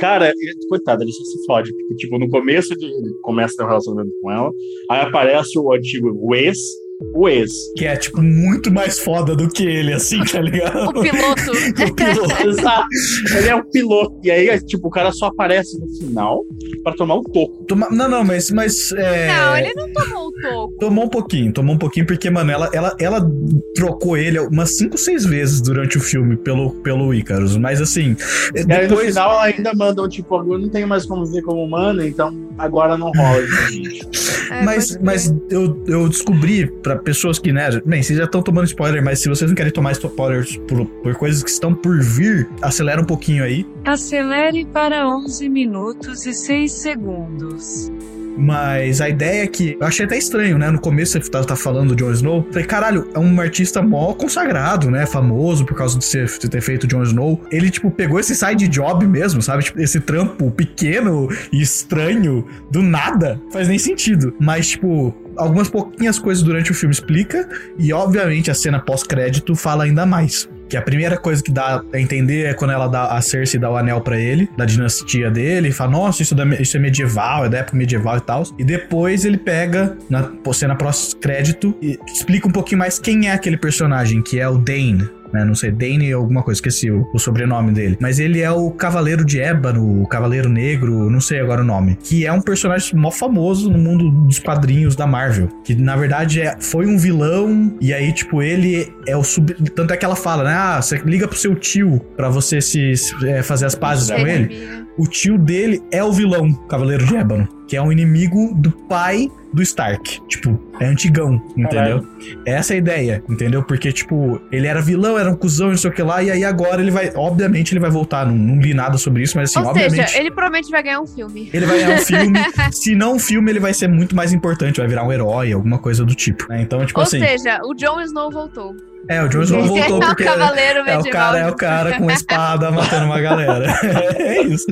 Cara, 0.00 0.32
coitado, 0.68 1.02
ele 1.02 1.12
só 1.12 1.24
se 1.24 1.46
fode, 1.46 1.72
porque, 1.72 1.94
tipo, 1.96 2.18
no 2.18 2.28
começo 2.28 2.72
ele 2.72 2.90
começa 3.22 3.54
a 3.54 3.56
ter 3.58 3.64
um 3.64 3.68
relacionamento 3.68 4.12
com 4.20 4.30
ela, 4.30 4.50
aí 4.90 5.00
aparece 5.00 5.58
o 5.58 5.72
antigo 5.72 6.10
Wes, 6.28 6.58
o 7.00 7.28
ex. 7.28 7.50
Que 7.76 7.86
é, 7.86 7.96
tipo, 7.96 8.22
muito 8.22 8.72
mais 8.72 8.98
foda 8.98 9.34
do 9.34 9.48
que 9.48 9.64
ele, 9.64 9.92
assim, 9.92 10.22
tá 10.24 10.40
ligado? 10.40 10.90
o 10.96 11.02
piloto. 11.02 11.50
o 11.90 11.94
piloto, 11.94 12.48
exato. 12.48 12.88
Ele 13.36 13.48
é 13.48 13.54
o 13.54 13.64
piloto. 13.64 14.20
E 14.22 14.30
aí, 14.30 14.60
tipo, 14.60 14.88
o 14.88 14.90
cara 14.90 15.12
só 15.12 15.26
aparece 15.26 15.78
no 15.78 15.88
final 15.98 16.44
pra 16.82 16.92
tomar 16.92 17.16
um 17.16 17.22
toco. 17.22 17.64
Toma... 17.64 17.88
Não, 17.90 18.08
não, 18.08 18.24
mas. 18.24 18.50
mas 18.50 18.92
é... 18.92 19.28
Não, 19.28 19.56
ele 19.56 19.74
não 19.74 19.92
tomou 19.92 20.28
o 20.28 20.32
toco. 20.32 20.74
Tomou 20.78 21.04
um 21.04 21.08
pouquinho, 21.08 21.52
tomou 21.52 21.74
um 21.74 21.78
pouquinho, 21.78 22.06
porque, 22.06 22.30
mano, 22.30 22.50
ela, 22.50 22.70
ela, 22.72 22.96
ela 22.98 23.30
trocou 23.74 24.16
ele 24.16 24.38
umas 24.38 24.76
5, 24.76 24.96
6 24.96 25.24
vezes 25.24 25.60
durante 25.60 25.98
o 25.98 26.00
filme 26.00 26.36
pelo, 26.36 26.70
pelo 26.82 27.12
Icarus. 27.14 27.56
Mas 27.56 27.80
assim. 27.80 28.16
E 28.54 28.64
depois... 28.64 28.78
aí, 28.78 28.88
no 28.88 28.96
final, 28.98 29.32
ela 29.32 29.44
ainda 29.44 29.74
mandam, 29.74 30.08
tipo, 30.08 30.36
eu 30.36 30.58
não 30.58 30.68
tenho 30.68 30.86
mais 30.86 31.06
como 31.06 31.26
ver 31.26 31.42
como 31.42 31.64
humano, 31.64 32.04
então 32.04 32.34
agora 32.58 32.96
não 32.96 33.10
rola, 33.10 33.46
gente. 33.70 34.08
É, 34.50 34.62
mas 34.62 34.98
mas 35.00 35.34
eu, 35.50 35.82
eu 35.86 36.08
descobri 36.08 36.66
para 36.84 36.96
pessoas 36.96 37.38
que, 37.38 37.50
né, 37.50 37.80
bem, 37.84 38.02
vocês 38.02 38.18
já 38.18 38.26
estão 38.26 38.42
tomando 38.42 38.66
spoiler, 38.66 39.02
mas 39.02 39.18
se 39.20 39.28
vocês 39.28 39.50
não 39.50 39.56
querem 39.56 39.72
tomar 39.72 39.92
spoilers 39.92 40.56
por, 40.68 40.84
por 40.84 41.14
coisas 41.14 41.42
que 41.42 41.50
estão 41.50 41.74
por 41.74 42.00
vir, 42.00 42.46
acelera 42.60 43.00
um 43.00 43.06
pouquinho 43.06 43.42
aí. 43.42 43.66
Acelere 43.84 44.66
para 44.66 45.08
11 45.08 45.48
minutos 45.48 46.26
e 46.26 46.34
6 46.34 46.70
segundos. 46.70 47.90
Mas 48.36 49.00
a 49.00 49.08
ideia 49.08 49.44
é 49.44 49.46
que. 49.46 49.76
Eu 49.80 49.86
achei 49.86 50.04
até 50.04 50.18
estranho, 50.18 50.58
né? 50.58 50.70
No 50.70 50.80
começo 50.80 51.12
você 51.12 51.30
tá, 51.30 51.42
tá 51.44 51.56
falando 51.56 51.94
do 51.94 51.96
Jon 51.96 52.10
Snow. 52.12 52.46
Falei, 52.50 52.66
caralho, 52.66 53.08
é 53.14 53.18
um 53.18 53.40
artista 53.40 53.80
mó 53.80 54.12
consagrado, 54.12 54.90
né? 54.90 55.06
Famoso 55.06 55.64
por 55.64 55.76
causa 55.76 55.98
de, 55.98 56.04
ser, 56.04 56.26
de 56.26 56.48
ter 56.48 56.60
feito 56.60 56.86
Jon 56.86 57.02
Snow. 57.04 57.40
Ele, 57.50 57.70
tipo, 57.70 57.90
pegou 57.90 58.18
esse 58.18 58.34
side 58.34 58.66
job 58.68 59.06
mesmo, 59.06 59.40
sabe? 59.40 59.64
Tipo, 59.64 59.80
esse 59.80 60.00
trampo 60.00 60.50
pequeno 60.50 61.28
e 61.52 61.62
estranho 61.62 62.44
do 62.70 62.82
nada. 62.82 63.40
Faz 63.52 63.68
nem 63.68 63.78
sentido. 63.78 64.34
Mas, 64.40 64.70
tipo, 64.70 65.14
algumas 65.36 65.68
pouquinhas 65.68 66.18
coisas 66.18 66.42
durante 66.42 66.70
o 66.70 66.74
filme 66.74 66.92
explica. 66.94 67.48
E, 67.78 67.92
obviamente, 67.92 68.50
a 68.50 68.54
cena 68.54 68.78
pós-crédito 68.80 69.54
fala 69.54 69.84
ainda 69.84 70.04
mais. 70.06 70.48
Que 70.68 70.78
a 70.78 70.82
primeira 70.82 71.18
coisa 71.18 71.42
que 71.42 71.52
dá 71.52 71.82
a 71.92 72.00
entender 72.00 72.46
é 72.46 72.54
quando 72.54 72.70
ela 72.70 72.88
dá 72.88 73.08
a 73.08 73.20
Cersei 73.20 73.60
dá 73.60 73.70
o 73.70 73.76
anel 73.76 74.00
pra 74.00 74.18
ele, 74.18 74.48
da 74.56 74.64
dinastia 74.64 75.30
dele, 75.30 75.68
e 75.68 75.72
fala: 75.72 75.90
Nossa, 75.90 76.22
isso, 76.22 76.34
da- 76.34 76.46
isso 76.46 76.76
é 76.76 76.80
medieval, 76.80 77.44
é 77.44 77.48
da 77.50 77.58
época 77.58 77.76
medieval 77.76 78.16
e 78.16 78.20
tal. 78.22 78.42
E 78.58 78.64
depois 78.64 79.24
ele 79.26 79.36
pega, 79.36 79.96
na 80.08 80.30
cena 80.52 80.74
pós-crédito, 80.74 81.76
e 81.82 81.98
explica 82.06 82.48
um 82.48 82.50
pouquinho 82.50 82.78
mais 82.78 82.98
quem 82.98 83.28
é 83.28 83.32
aquele 83.32 83.56
personagem, 83.58 84.22
que 84.22 84.40
é 84.40 84.48
o 84.48 84.56
Dane. 84.56 85.08
Né, 85.34 85.44
não 85.44 85.56
sei, 85.56 85.72
Dane 85.72 86.12
alguma 86.12 86.44
coisa, 86.44 86.58
esqueci 86.58 86.88
o, 86.88 87.10
o 87.12 87.18
sobrenome 87.18 87.72
dele. 87.72 87.98
Mas 88.00 88.20
ele 88.20 88.40
é 88.40 88.52
o 88.52 88.70
Cavaleiro 88.70 89.24
de 89.24 89.40
Ébano, 89.40 90.02
o 90.02 90.06
Cavaleiro 90.06 90.48
Negro, 90.48 91.10
não 91.10 91.20
sei 91.20 91.40
agora 91.40 91.60
o 91.60 91.64
nome. 91.64 91.98
Que 92.00 92.24
é 92.24 92.32
um 92.32 92.40
personagem 92.40 92.96
mó 92.96 93.10
famoso 93.10 93.68
no 93.68 93.76
mundo 93.76 94.08
dos 94.08 94.38
quadrinhos 94.38 94.94
da 94.94 95.08
Marvel. 95.08 95.48
Que 95.64 95.74
na 95.74 95.96
verdade 95.96 96.40
é, 96.40 96.56
foi 96.60 96.86
um 96.86 96.96
vilão, 96.96 97.76
e 97.80 97.92
aí, 97.92 98.12
tipo, 98.12 98.42
ele 98.42 98.94
é 99.08 99.16
o 99.16 99.24
sub. 99.24 99.52
Tanto 99.74 99.92
é 99.92 99.96
que 99.96 100.04
ela 100.04 100.14
fala, 100.14 100.44
né? 100.44 100.54
Ah, 100.54 100.80
você 100.80 100.98
liga 101.04 101.26
pro 101.26 101.36
seu 101.36 101.56
tio 101.56 101.98
pra 102.16 102.28
você 102.28 102.60
se, 102.60 102.96
se, 102.96 103.28
é, 103.28 103.42
fazer 103.42 103.66
as 103.66 103.74
pazes 103.74 104.12
com 104.12 104.24
ele. 104.24 104.83
O 104.96 105.06
tio 105.06 105.36
dele 105.36 105.82
é 105.90 106.02
o 106.04 106.12
vilão, 106.12 106.52
Cavaleiro 106.68 107.04
de 107.04 107.16
Ébano, 107.16 107.48
que 107.66 107.76
é 107.76 107.82
um 107.82 107.90
inimigo 107.90 108.54
do 108.54 108.70
pai 108.70 109.28
do 109.52 109.60
Stark. 109.62 110.20
Tipo, 110.28 110.60
é 110.78 110.86
antigão, 110.86 111.42
entendeu? 111.56 112.06
Essa 112.46 112.74
é 112.74 112.76
a 112.76 112.78
ideia, 112.78 113.24
entendeu? 113.28 113.62
Porque, 113.62 113.92
tipo, 113.92 114.40
ele 114.52 114.66
era 114.66 114.80
vilão, 114.80 115.18
era 115.18 115.30
um 115.30 115.34
cuzão, 115.34 115.70
não 115.70 115.76
sei 115.76 115.90
o 115.90 115.92
que 115.92 116.02
lá, 116.02 116.22
e 116.22 116.30
aí 116.30 116.44
agora 116.44 116.80
ele 116.80 116.90
vai. 116.90 117.12
Obviamente 117.14 117.72
ele 117.72 117.80
vai 117.80 117.90
voltar. 117.90 118.24
Não, 118.26 118.36
não 118.36 118.60
li 118.60 118.72
nada 118.72 118.96
sobre 118.96 119.22
isso, 119.22 119.36
mas 119.36 119.50
assim, 119.50 119.60
Ou 119.60 119.70
obviamente. 119.70 120.10
seja, 120.10 120.20
ele 120.20 120.30
provavelmente 120.30 120.70
vai 120.70 120.82
ganhar 120.82 121.00
um 121.00 121.06
filme. 121.06 121.50
Ele 121.52 121.66
vai 121.66 121.78
ganhar 121.78 121.96
um 121.96 122.04
filme. 122.04 122.38
Se 122.70 122.94
não 122.94 123.14
um 123.14 123.18
filme, 123.18 123.50
ele 123.50 123.60
vai 123.60 123.74
ser 123.74 123.88
muito 123.88 124.14
mais 124.14 124.32
importante, 124.32 124.78
vai 124.78 124.88
virar 124.88 125.04
um 125.04 125.12
herói, 125.12 125.52
alguma 125.52 125.78
coisa 125.78 126.04
do 126.04 126.14
tipo. 126.14 126.46
né? 126.48 126.62
Então, 126.62 126.84
tipo 126.86 127.00
Ou 127.00 127.04
assim. 127.04 127.18
seja, 127.18 127.60
o 127.64 127.74
Jon 127.74 128.00
Snow 128.00 128.30
voltou. 128.30 128.76
É, 129.08 129.22
o 129.22 129.28
Jon 129.28 129.42
Snow 129.42 129.60
Esse 129.60 129.68
voltou 129.68 130.02
é 130.02 130.06
porque. 130.06 130.24
cavaleiro 130.24 130.80
É 130.86 130.98
o 130.98 131.04
cara, 131.10 131.38
é 131.38 131.48
o 131.48 131.54
cara 131.54 131.98
com 131.98 132.10
espada 132.10 132.70
matando 132.70 133.06
uma 133.06 133.20
galera. 133.20 133.66
é 134.16 134.42
isso. 134.42 134.66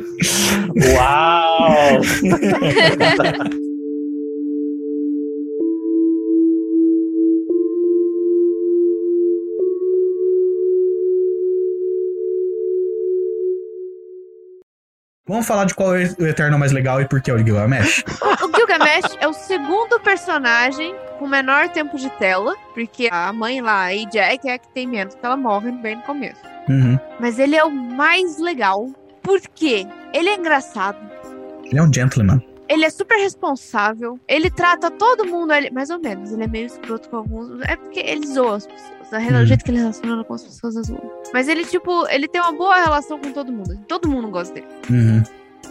Uau! 0.95 2.01
Vamos 15.27 15.47
falar 15.47 15.65
de 15.65 15.75
qual 15.75 15.97
é 15.97 16.15
o 16.19 16.27
Eterno 16.27 16.59
mais 16.59 16.73
legal 16.73 17.01
e 17.01 17.07
por 17.07 17.21
que 17.21 17.31
é 17.31 17.35
o 17.35 17.39
Gilgamesh? 17.39 18.05
O 18.83 18.85
Gilgamesh 18.85 19.17
é 19.21 19.29
o 19.29 19.33
segundo 19.33 20.01
personagem 20.01 20.95
com 21.19 21.27
menor 21.29 21.69
tempo 21.69 21.97
de 21.97 22.11
tela, 22.11 22.55
porque 22.75 23.09
a 23.13 23.33
mãe 23.33 23.61
lá, 23.61 23.85
a 23.87 23.95
Jack, 24.11 24.49
é 24.49 24.55
a 24.55 24.59
que 24.59 24.69
tem 24.69 24.87
menos, 24.87 25.15
porque 25.15 25.27
ela 25.27 25.37
morre 25.37 25.71
bem 25.71 25.97
no 25.97 26.03
começo. 26.03 26.41
Uhum. 26.69 26.99
Mas 27.21 27.39
ele 27.39 27.55
é 27.57 27.65
o 27.65 27.71
mais 27.71 28.39
legal, 28.39 28.89
porque 29.23 29.87
ele 30.13 30.29
é 30.29 30.35
engraçado, 30.37 30.99
Ele 31.65 31.79
é 31.79 31.83
um 31.83 31.93
gentleman. 31.93 32.43
ele 32.69 32.85
é 32.85 32.91
super 32.91 33.17
responsável, 33.19 34.19
ele 34.27 34.51
trata 34.51 34.91
todo 34.91 35.25
mundo, 35.27 35.53
ele, 35.53 35.71
mais 35.71 35.91
ou 35.91 36.01
menos, 36.01 36.33
ele 36.33 36.45
é 36.45 36.47
meio 36.49 36.67
escroto 36.67 37.09
com 37.09 37.17
alguns, 37.19 37.61
é 37.63 37.77
porque 37.77 38.01
ele 38.01 38.27
zoa 38.27 38.57
as 38.57 38.67
pessoas, 38.67 39.13
a 39.13 39.19
rela- 39.19 39.39
Uhum. 39.39 39.43
o 39.45 39.47
jeito 39.47 39.65
que 39.65 39.71
ele 39.71 39.79
relaciona 39.79 40.25
com 40.25 40.35
as 40.35 40.43
pessoas 40.43 40.77
é 40.77 40.83
zoa. 40.83 41.23
Mas 41.33 41.49
ele, 41.49 41.65
tipo, 41.65 42.07
ele 42.09 42.27
tem 42.27 42.41
uma 42.41 42.53
boa 42.53 42.77
relação 42.83 43.19
com 43.19 43.31
todo 43.33 43.53
mundo, 43.53 43.77
todo 43.87 44.09
mundo 44.09 44.29
gosta 44.29 44.55
dele. 44.55 44.67
Uhum. 44.91 45.23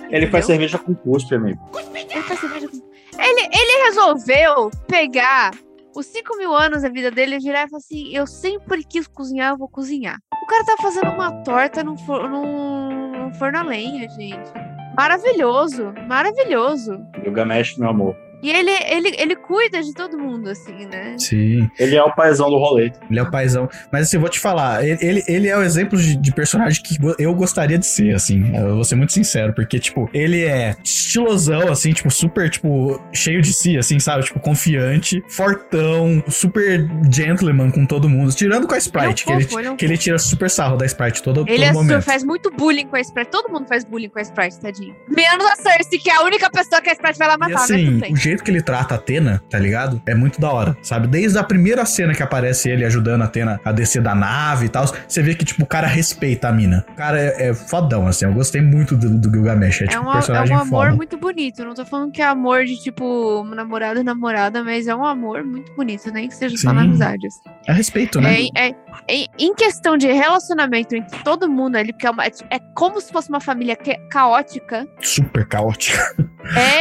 Ele 0.09 0.27
faz 0.27 0.45
cerveja 0.45 0.77
com 0.77 0.93
cuspe, 0.93 1.35
amigo. 1.35 1.59
Ele, 1.93 2.21
faz 2.23 2.39
cerveja 2.39 2.67
com- 2.67 2.90
ele, 3.17 3.41
ele 3.41 3.83
resolveu 3.85 4.69
pegar 4.87 5.51
os 5.95 6.05
5 6.05 6.37
mil 6.37 6.53
anos 6.53 6.83
da 6.83 6.89
vida 6.89 7.11
dele 7.11 7.35
e 7.35 7.39
virar 7.39 7.65
e 7.65 7.69
falar 7.69 7.79
assim: 7.79 8.15
Eu 8.15 8.25
sempre 8.25 8.83
quis 8.83 9.07
cozinhar, 9.07 9.51
eu 9.51 9.57
vou 9.57 9.69
cozinhar. 9.69 10.17
O 10.41 10.45
cara 10.47 10.65
tá 10.65 10.75
fazendo 10.81 11.11
uma 11.11 11.43
torta 11.43 11.83
num, 11.83 11.97
for, 11.97 12.29
num, 12.29 13.33
forno 13.33 13.59
a 13.59 13.63
lenha, 13.63 14.09
gente. 14.09 14.51
Maravilhoso, 14.95 15.93
maravilhoso. 16.07 16.97
Gilgamesh, 17.23 17.77
meu 17.77 17.89
amor. 17.89 18.30
E 18.41 18.49
ele, 18.51 18.71
ele, 18.71 19.15
ele 19.17 19.35
cuida 19.35 19.81
de 19.81 19.93
todo 19.93 20.17
mundo, 20.17 20.49
assim, 20.49 20.85
né? 20.87 21.15
Sim, 21.17 21.69
Ele 21.79 21.95
é 21.95 22.03
o 22.03 22.11
paizão 22.13 22.49
do 22.49 22.57
rolê. 22.57 22.91
ele 23.09 23.19
é 23.19 23.23
o 23.23 23.29
paizão. 23.31 23.69
Mas 23.91 24.07
assim, 24.07 24.17
eu 24.17 24.21
vou 24.21 24.29
te 24.29 24.39
falar, 24.39 24.83
ele, 24.85 24.97
ele, 25.01 25.23
ele 25.27 25.47
é 25.47 25.57
o 25.57 25.61
exemplo 25.63 25.97
de, 25.99 26.15
de 26.15 26.31
personagem 26.33 26.81
que 26.83 26.97
eu 27.19 27.33
gostaria 27.35 27.77
de 27.77 27.85
ser, 27.85 28.15
assim. 28.15 28.55
Eu 28.55 28.75
vou 28.75 28.83
ser 28.83 28.95
muito 28.95 29.13
sincero, 29.13 29.53
porque, 29.53 29.79
tipo, 29.79 30.09
ele 30.13 30.43
é 30.43 30.75
estilosão, 30.83 31.69
assim, 31.71 31.91
tipo, 31.93 32.09
super, 32.09 32.49
tipo, 32.49 32.99
cheio 33.13 33.41
de 33.41 33.53
si, 33.53 33.77
assim, 33.77 33.99
sabe? 33.99 34.23
Tipo, 34.23 34.39
confiante, 34.39 35.23
fortão, 35.27 36.23
super 36.27 36.87
gentleman 37.11 37.69
com 37.71 37.85
todo 37.85 38.09
mundo. 38.09 38.31
Tirando 38.33 38.67
com 38.67 38.73
a 38.73 38.77
Sprite, 38.77 39.23
que, 39.25 39.31
Ele 39.31 39.33
é 39.33 39.35
um 39.35 39.39
ele, 39.39 39.47
fofo, 39.47 39.59
ele 39.59 39.67
é 39.67 39.71
um 39.71 39.75
que 39.75 39.85
ele 39.85 39.97
tira 39.97 40.17
super 40.17 40.49
sarro 40.49 40.77
da 40.77 40.85
Sprite 40.85 41.21
todo, 41.21 41.41
Ele 41.47 41.57
todo 41.57 41.63
é 41.63 41.73
momento. 41.73 41.91
sur- 41.93 42.01
faz 42.01 42.23
muito 42.23 42.49
bullying 42.51 42.87
com 42.87 42.95
a 42.95 42.99
Sprite. 43.01 43.29
Todo 43.31 43.51
mundo 43.51 43.67
faz 43.67 43.83
bullying 43.83 44.09
com 44.09 44.19
a 44.19 44.21
Sprite, 44.21 44.59
tadinho. 44.59 44.95
Menos 45.07 45.45
a 45.45 45.55
Cersei, 45.55 45.99
que 45.99 46.09
é 46.09 46.15
a 46.15 46.23
única 46.23 46.49
pessoa 46.49 46.81
que 46.81 46.89
a 46.89 46.93
Sprite 46.93 47.17
vai 47.19 47.27
lá 47.27 47.35
E 47.35 47.37
matar, 47.37 47.53
né? 47.53 47.63
assim, 47.63 47.85
Tudo 47.85 47.99
bem. 47.99 48.13
o 48.13 48.15
jeito 48.31 48.43
que 48.43 48.51
ele 48.51 48.61
trata 48.61 48.95
a 48.95 48.97
Atena, 48.97 49.41
tá 49.49 49.57
ligado? 49.59 50.01
É 50.05 50.13
muito 50.15 50.39
da 50.39 50.51
hora, 50.51 50.77
sabe? 50.81 51.07
Desde 51.07 51.37
a 51.37 51.43
primeira 51.43 51.85
cena 51.85 52.13
que 52.13 52.23
aparece 52.23 52.69
ele 52.69 52.83
ajudando 52.85 53.21
a 53.21 53.25
Atena 53.25 53.59
a 53.63 53.71
descer 53.71 54.01
da 54.01 54.13
nave 54.15 54.65
e 54.65 54.69
tal, 54.69 54.85
você 55.07 55.21
vê 55.21 55.35
que, 55.35 55.45
tipo, 55.45 55.63
o 55.63 55.65
cara 55.65 55.87
respeita 55.87 56.47
a 56.47 56.51
mina. 56.51 56.85
O 56.89 56.93
cara 56.95 57.19
é, 57.19 57.49
é 57.49 57.53
fodão, 57.53 58.07
assim. 58.07 58.25
Eu 58.25 58.33
gostei 58.33 58.61
muito 58.61 58.95
do, 58.95 59.09
do 59.17 59.29
Gilgamesh. 59.31 59.81
É, 59.81 59.85
É 59.85 59.87
tipo, 59.87 60.03
um, 60.03 60.07
um 60.07 60.09
é 60.11 60.13
personagem 60.13 60.55
um 60.55 60.59
amor 60.59 60.85
foda. 60.85 60.95
muito 60.95 61.17
bonito. 61.17 61.63
Não 61.63 61.73
tô 61.73 61.85
falando 61.85 62.11
que 62.11 62.21
é 62.21 62.25
amor 62.25 62.65
de 62.65 62.75
tipo 62.81 63.43
namorado 63.55 63.99
e 63.99 64.03
namorada, 64.03 64.63
mas 64.63 64.87
é 64.87 64.95
um 64.95 65.05
amor 65.05 65.43
muito 65.43 65.73
bonito, 65.75 66.11
nem 66.11 66.27
que 66.27 66.35
seja 66.35 66.55
só 66.57 66.69
Sim. 66.69 66.75
na 66.75 66.81
amizade. 66.83 67.27
assim. 67.27 67.41
É 67.67 67.73
respeito, 67.73 68.19
né? 68.21 68.37
É, 68.55 68.69
é- 68.69 68.75
é- 69.09 69.25
em 69.39 69.53
questão 69.55 69.97
de 69.97 70.07
relacionamento 70.11 70.95
entre 70.95 71.17
todo 71.23 71.49
mundo 71.49 71.75
ali, 71.75 71.91
porque 71.93 72.07
é, 72.07 72.09
uma- 72.11 72.25
é 72.25 72.59
como 72.75 72.99
se 73.01 73.11
fosse 73.11 73.29
uma 73.29 73.39
família 73.41 73.75
que- 73.75 73.97
caótica. 74.09 74.87
Super 75.01 75.45
caótico. 75.47 75.97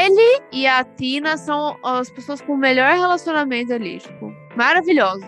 Ele 0.04 0.42
e 0.52 0.66
a 0.66 0.82
Tina 0.84 1.36
são 1.36 1.76
as 1.84 2.10
pessoas 2.10 2.40
com 2.40 2.54
o 2.54 2.56
melhor 2.56 2.92
relacionamento 2.96 3.72
ali, 3.72 3.98
tipo, 3.98 4.32
maravilhosos. 4.56 5.26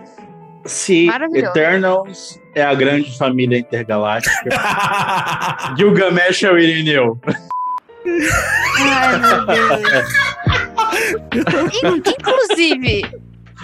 Se 0.64 1.06
Maravilhoso. 1.06 1.50
Eternals 1.50 2.40
é 2.54 2.62
a 2.62 2.72
grande 2.74 3.16
família 3.18 3.58
intergaláctica, 3.58 4.48
Gilgamesh 5.76 6.44
é 6.44 6.52
o 6.52 6.58
Irineu. 6.58 7.18
Ai, 8.78 9.18
meu 9.18 9.46
Deus. 9.46 10.08
In- 11.82 12.02
Inclusive, 12.18 13.02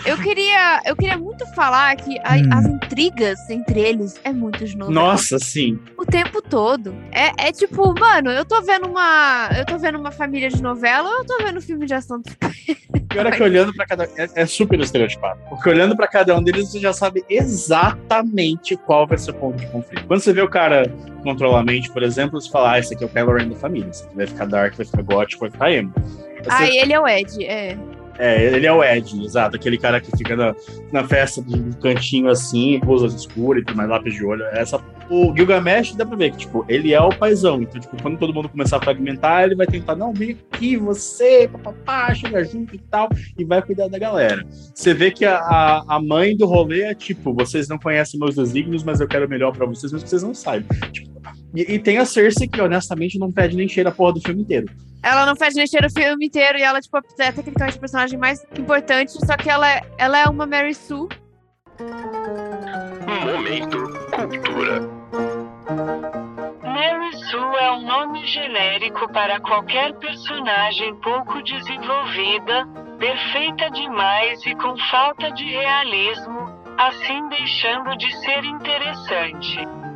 eu 0.04 0.16
queria, 0.18 0.80
eu 0.86 0.96
queria 0.96 1.18
muito 1.18 1.46
falar 1.54 1.94
que 1.96 2.18
a- 2.20 2.36
Hum. 2.36 2.48
as 2.52 2.66
intrigas 2.66 3.38
entre 3.50 3.80
eles 3.80 4.18
é 4.24 4.32
muito 4.32 4.64
de 4.64 4.76
novo. 4.76 4.90
Nossa, 4.92 5.38
sim. 5.38 5.78
O 5.96 6.04
tempo 6.06 6.40
todo. 6.42 6.94
É, 7.12 7.48
é 7.48 7.52
tipo, 7.52 7.94
mano, 7.98 8.30
eu 8.30 8.44
tô 8.44 8.60
vendo 8.62 8.86
uma. 8.88 9.48
Eu 9.56 9.64
tô 9.66 9.78
vendo 9.78 9.98
uma 9.98 10.10
família 10.10 10.48
de 10.48 10.62
novela 10.62 11.08
ou 11.08 11.18
eu 11.18 11.24
tô 11.26 11.38
vendo 11.38 11.60
filme 11.60 11.86
de 11.86 11.94
ação? 11.94 12.22
Pior 13.08 13.26
é 13.26 13.30
que 13.30 13.42
olhando 13.42 13.72
pra 13.74 13.86
cada 13.86 14.04
é, 14.04 14.28
é 14.34 14.46
super 14.46 14.78
estereotipado. 14.80 15.40
Porque 15.48 15.68
olhando 15.68 15.96
pra 15.96 16.06
cada 16.06 16.36
um 16.36 16.42
deles, 16.42 16.70
você 16.70 16.78
já 16.78 16.92
sabe 16.92 17.24
exatamente 17.28 18.76
qual 18.76 19.06
vai 19.06 19.18
ser 19.18 19.30
o 19.30 19.34
ponto 19.34 19.56
de 19.56 19.66
conflito. 19.68 20.06
Quando 20.06 20.20
você 20.20 20.32
vê 20.32 20.42
o 20.42 20.48
cara 20.48 20.82
controlar 21.22 21.60
a 21.60 21.64
mente, 21.64 21.90
por 21.90 22.02
exemplo, 22.02 22.40
você 22.40 22.50
fala, 22.50 22.72
ah, 22.72 22.78
esse 22.78 22.94
aqui 22.94 23.02
é 23.04 23.06
o 23.06 23.10
Kylo 23.10 23.32
Ren 23.34 23.48
da 23.48 23.56
família. 23.56 23.88
Esse 23.90 24.04
aqui 24.04 24.14
vai 24.16 24.26
ficar 24.26 24.44
dark, 24.46 24.74
vai 24.76 24.86
ficar 24.86 25.02
gótico, 25.02 25.40
vai 25.40 25.50
ficar 25.50 25.72
emo. 25.72 25.92
Você- 25.96 26.50
Ah, 26.50 26.66
ele 26.68 26.92
é 26.92 27.00
o 27.00 27.06
Ed, 27.08 27.44
é. 27.44 27.76
É, 28.18 28.44
ele 28.44 28.66
é 28.66 28.72
o 28.72 28.82
Ed, 28.82 29.24
exato. 29.24 29.56
Aquele 29.56 29.78
cara 29.78 30.00
que 30.00 30.10
fica 30.16 30.34
na, 30.34 30.54
na 30.92 31.04
festa 31.04 31.40
um 31.40 31.72
cantinho 31.72 32.28
assim, 32.28 32.78
rosas 32.78 33.14
escuras 33.14 33.62
e 33.62 33.64
tudo 33.64 33.76
mais, 33.76 33.88
lápis 33.88 34.14
de 34.14 34.24
olho. 34.24 34.44
Essa, 34.46 34.80
o 35.08 35.34
Gilgamesh 35.34 35.94
dá 35.94 36.04
pra 36.04 36.16
ver 36.16 36.32
que, 36.32 36.38
tipo, 36.38 36.64
ele 36.68 36.92
é 36.92 37.00
o 37.00 37.10
paizão. 37.10 37.62
Então, 37.62 37.80
tipo, 37.80 38.00
quando 38.02 38.18
todo 38.18 38.34
mundo 38.34 38.48
começar 38.48 38.78
a 38.78 38.80
fragmentar, 38.80 39.44
ele 39.44 39.54
vai 39.54 39.66
tentar, 39.66 39.94
não, 39.94 40.12
vem 40.12 40.36
aqui, 40.52 40.76
você, 40.76 41.48
papapá, 41.50 42.12
chega 42.12 42.44
junto 42.44 42.74
e 42.74 42.78
tal, 42.78 43.08
e 43.38 43.44
vai 43.44 43.62
cuidar 43.62 43.88
da 43.88 43.98
galera. 43.98 44.44
Você 44.74 44.92
vê 44.92 45.10
que 45.10 45.24
a, 45.24 45.36
a, 45.36 45.84
a 45.96 46.02
mãe 46.02 46.36
do 46.36 46.46
rolê 46.46 46.82
é, 46.82 46.94
tipo, 46.94 47.32
vocês 47.32 47.68
não 47.68 47.78
conhecem 47.78 48.18
meus 48.18 48.34
desígnios, 48.34 48.82
mas 48.82 49.00
eu 49.00 49.08
quero 49.08 49.28
melhor 49.28 49.52
pra 49.52 49.66
vocês, 49.66 49.92
que 49.92 50.00
vocês 50.00 50.22
não 50.22 50.34
saibam. 50.34 50.76
Tipo, 50.90 51.07
e, 51.54 51.74
e 51.74 51.78
tem 51.78 51.98
a 51.98 52.04
Cersei 52.04 52.46
que, 52.48 52.60
honestamente, 52.60 53.18
não 53.18 53.32
pede 53.32 53.56
nem 53.56 53.68
cheiro 53.68 53.88
a 53.88 53.92
porra 53.92 54.14
do 54.14 54.20
filme 54.20 54.42
inteiro. 54.42 54.66
Ela 55.02 55.24
não 55.24 55.36
faz 55.36 55.54
mexer 55.54 55.84
o 55.84 55.90
filme 55.90 56.26
inteiro 56.26 56.58
e 56.58 56.62
ela, 56.62 56.80
tipo, 56.80 56.98
é 56.98 57.32
tecnicamente 57.32 57.76
a 57.76 57.80
personagem 57.80 58.18
mais 58.18 58.44
importante, 58.58 59.12
só 59.12 59.36
que 59.36 59.48
ela, 59.48 59.70
é- 59.70 59.82
ela 59.96 60.18
é 60.18 60.28
uma 60.28 60.46
Mary 60.46 60.74
Sue. 60.74 61.08
Momento 63.24 63.78
Cultura. 64.10 64.80
Mary 66.62 67.16
Sue 67.30 67.56
é 67.60 67.72
um 67.72 67.82
nome 67.86 68.26
genérico 68.26 69.10
para 69.12 69.40
qualquer 69.40 69.94
personagem 69.94 70.94
pouco 70.96 71.42
desenvolvida, 71.42 72.66
perfeita 72.98 73.70
demais 73.70 74.44
e 74.44 74.54
com 74.56 74.76
falta 74.90 75.30
de 75.30 75.44
realismo, 75.44 76.50
assim 76.76 77.28
deixando 77.28 77.96
de 77.96 78.12
ser 78.20 78.44
interessante. 78.44 79.87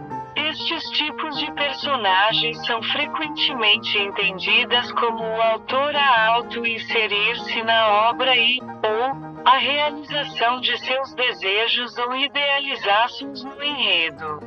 Estes 0.52 0.84
tipos 0.90 1.38
de 1.38 1.50
personagens 1.52 2.66
são 2.66 2.82
frequentemente 2.82 3.96
entendidas 3.96 4.92
como 4.92 5.24
o 5.24 5.40
autor 5.40 5.96
a 5.96 6.26
auto-inserir-se 6.26 7.62
na 7.62 8.10
obra 8.10 8.36
e, 8.36 8.60
ou, 8.60 9.46
a 9.46 9.56
realização 9.56 10.60
de 10.60 10.78
seus 10.84 11.14
desejos 11.14 11.96
ou 11.96 12.14
idealizações 12.14 13.42
no 13.42 13.64
enredo. 13.64 14.40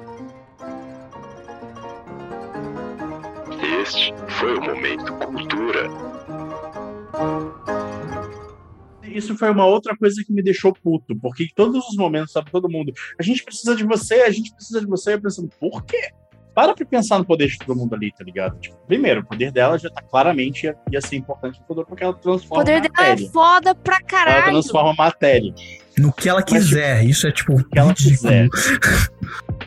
Este 3.81 4.13
foi 4.27 4.57
o 4.57 4.61
Momento 4.61 5.11
Cultura. 5.25 5.89
Isso 9.15 9.37
foi 9.37 9.49
uma 9.49 9.65
outra 9.65 9.95
coisa 9.97 10.21
que 10.25 10.33
me 10.33 10.43
deixou 10.43 10.73
puto, 10.73 11.15
porque 11.21 11.45
em 11.45 11.49
todos 11.55 11.87
os 11.87 11.95
momentos, 11.95 12.31
sabe, 12.33 12.51
todo 12.51 12.69
mundo, 12.69 12.91
a 13.19 13.23
gente 13.23 13.43
precisa 13.43 13.75
de 13.75 13.83
você, 13.83 14.15
a 14.21 14.29
gente 14.31 14.53
precisa 14.53 14.79
de 14.81 14.85
você, 14.87 15.13
eu 15.13 15.21
pensando, 15.21 15.49
por 15.59 15.83
quê? 15.85 16.09
Para 16.53 16.73
pra 16.73 16.85
pensar 16.85 17.17
no 17.17 17.25
poder 17.25 17.47
de 17.47 17.57
todo 17.57 17.75
mundo 17.77 17.93
ali, 17.95 18.11
tá 18.13 18.23
ligado? 18.23 18.57
Tipo, 18.59 18.77
primeiro, 18.87 19.19
o 19.21 19.25
poder 19.25 19.51
dela 19.51 19.77
já 19.77 19.89
tá 19.89 20.01
claramente 20.01 20.63
ia, 20.65 20.75
ia 20.91 21.01
ser 21.01 21.17
importante 21.17 21.59
no 21.59 21.65
futuro, 21.67 21.85
porque 21.87 22.03
ela 22.03 22.13
O 22.13 22.15
transforma 22.17 22.63
poder 22.63 22.81
dela 22.81 22.93
matéria. 22.97 23.25
é 23.25 23.29
foda 23.29 23.75
pra 23.75 23.95
ela 23.95 24.03
caralho. 24.05 24.51
transforma 24.51 24.93
matéria. 24.97 25.53
No 25.97 26.13
que 26.13 26.29
ela 26.29 26.41
Mas, 26.41 26.49
quiser. 26.49 27.03
Isso 27.05 27.27
é 27.27 27.31
tipo. 27.31 27.61
que 27.69 27.77
ela 27.79 27.93
quiser. 27.93 28.47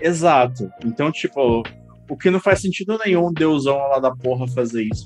Exato. 0.00 0.70
Então, 0.84 1.10
tipo, 1.12 1.62
o 2.08 2.16
que 2.16 2.30
não 2.30 2.40
faz 2.40 2.60
sentido 2.60 2.98
nenhum 3.04 3.28
um 3.28 3.32
deusão 3.32 3.76
lá 3.76 3.98
da 3.98 4.14
porra 4.14 4.46
fazer 4.48 4.82
isso. 4.84 5.04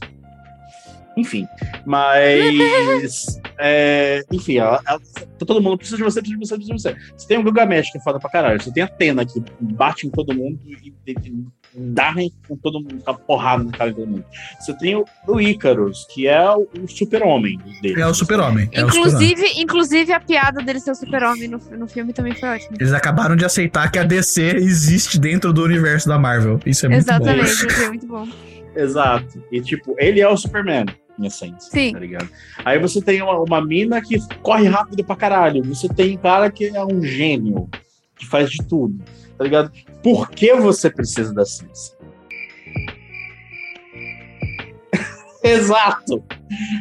Enfim, 1.16 1.46
mas. 1.84 3.40
é, 3.58 4.24
enfim, 4.32 4.58
ela, 4.58 4.80
ela- 4.86 5.00
todo 5.38 5.60
mundo 5.60 5.76
precisa 5.76 5.96
de 5.96 6.02
você, 6.02 6.20
precisa 6.20 6.38
de 6.38 6.46
você, 6.46 6.56
precisa 6.56 6.74
de 6.74 6.82
você. 6.82 7.12
Você 7.16 7.28
tem 7.28 7.38
o 7.38 7.42
Gilgamesh, 7.42 7.90
que 7.90 7.98
é 7.98 8.00
foda 8.00 8.18
pra 8.18 8.30
caralho. 8.30 8.62
Você 8.62 8.72
tem 8.72 8.82
a 8.82 8.86
Atena, 8.86 9.24
que 9.24 9.42
bate 9.60 10.06
em 10.06 10.10
todo 10.10 10.34
mundo 10.34 10.58
e, 10.64 10.92
e, 11.06 11.12
e 11.12 11.44
dá 11.74 12.14
com 12.46 12.56
todo 12.56 12.80
mundo, 12.80 13.02
com 13.02 13.10
a 13.10 13.14
porrada 13.14 13.64
na 13.64 13.72
cara 13.72 13.90
de 13.90 13.96
todo 13.96 14.08
mundo. 14.08 14.24
Você 14.60 14.76
tem 14.78 14.94
o, 14.96 15.04
o 15.26 15.40
Ícaros, 15.40 16.06
que 16.10 16.26
é 16.26 16.50
o, 16.50 16.68
o 16.80 16.88
super-homem 16.88 17.58
dele. 17.80 18.00
É 18.00 18.06
o 18.06 18.14
super-homem. 18.14 18.68
É 18.72 18.84
o 18.84 18.90
super-homem. 18.90 19.12
Inclusive, 19.14 19.60
inclusive, 19.60 20.12
a 20.12 20.20
piada 20.20 20.62
dele 20.62 20.80
ser 20.80 20.92
o 20.92 20.94
super-homem 20.94 21.48
no, 21.48 21.58
no 21.58 21.88
filme 21.88 22.12
também 22.12 22.34
foi 22.34 22.48
ótima. 22.48 22.76
Eles 22.78 22.92
acabaram 22.92 23.36
de 23.36 23.44
aceitar 23.44 23.90
que 23.90 23.98
a 23.98 24.04
DC 24.04 24.42
existe 24.56 25.18
dentro 25.18 25.52
do 25.52 25.62
universo 25.62 26.08
da 26.08 26.18
Marvel. 26.18 26.60
Isso 26.64 26.86
é 26.86 26.88
muito 26.88 27.02
Exatamente, 27.02 27.64
bom. 27.64 27.70
foi 27.70 27.88
muito 27.88 28.06
bom. 28.06 28.28
Exato. 28.74 29.42
E, 29.50 29.60
tipo, 29.60 29.94
ele 29.98 30.20
é 30.20 30.28
o 30.28 30.36
Superman, 30.36 30.86
em 31.18 31.26
essência. 31.26 31.70
Sim. 31.70 31.92
Tá 31.92 31.98
ligado? 31.98 32.28
Aí 32.64 32.78
você 32.78 33.00
tem 33.00 33.22
uma, 33.22 33.40
uma 33.40 33.64
mina 33.64 34.00
que 34.00 34.18
corre 34.42 34.68
rápido 34.68 35.04
pra 35.04 35.16
caralho. 35.16 35.62
Você 35.64 35.88
tem 35.88 36.16
um 36.16 36.20
cara 36.20 36.50
que 36.50 36.66
é 36.66 36.84
um 36.84 37.02
gênio, 37.02 37.68
que 38.16 38.26
faz 38.26 38.50
de 38.50 38.58
tudo. 38.66 39.02
Tá 39.36 39.44
ligado? 39.44 39.70
Por 40.02 40.30
que 40.30 40.54
você 40.54 40.90
precisa 40.90 41.34
da 41.34 41.44
ciência? 41.44 41.96
Exato. 45.42 46.22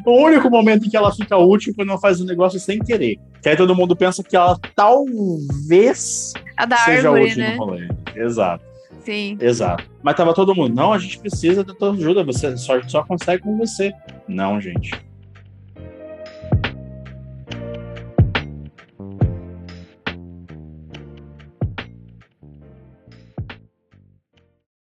O 0.06 0.22
único 0.24 0.50
momento 0.50 0.86
em 0.86 0.90
que 0.90 0.98
ela 0.98 1.14
fica 1.14 1.38
útil 1.38 1.72
é 1.72 1.76
quando 1.76 1.90
ela 1.90 2.00
faz 2.00 2.20
um 2.22 2.26
negócio 2.26 2.60
sem 2.60 2.80
querer. 2.80 3.18
Que 3.42 3.50
aí 3.50 3.56
todo 3.56 3.76
mundo 3.76 3.96
pensa 3.96 4.24
que 4.24 4.36
ela 4.36 4.60
talvez 4.76 6.34
A 6.58 6.66
da 6.66 6.78
seja 6.78 7.10
árvore, 7.10 7.26
útil 7.26 7.38
né? 7.38 7.56
no 7.56 7.66
rolê. 7.66 7.90
Exato. 8.16 8.72
Sim. 9.04 9.38
Exato. 9.40 9.90
Mas 10.04 10.16
tava 10.16 10.34
todo 10.34 10.56
mundo, 10.56 10.76
não, 10.76 10.94
a 10.94 11.00
gente 11.00 11.18
precisa 11.20 11.64
da 11.64 11.74
tua 11.74 11.92
ajuda, 11.92 12.24
você 12.24 12.56
só, 12.58 12.80
só 12.88 13.04
consegue 13.04 13.42
com 13.42 13.58
você. 13.58 13.92
Não, 14.32 14.62
gente. 14.62 14.92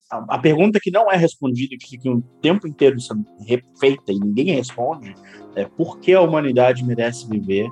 A, 0.08 0.38
pergunta 0.38 0.78
que 0.80 0.92
não 0.92 1.10
é 1.10 1.16
respondida, 1.16 1.76
que 1.76 1.88
fica 1.88 2.08
o 2.08 2.22
tempo 2.40 2.68
inteiro 2.68 3.00
sendo 3.00 3.26
refeita 3.40 4.12
e 4.12 4.20
ninguém 4.20 4.54
responde, 4.54 5.12
é 5.56 5.64
por 5.64 5.98
que 5.98 6.12
a 6.12 6.20
humanidade 6.20 6.84
merece 6.84 7.28
viver 7.28 7.68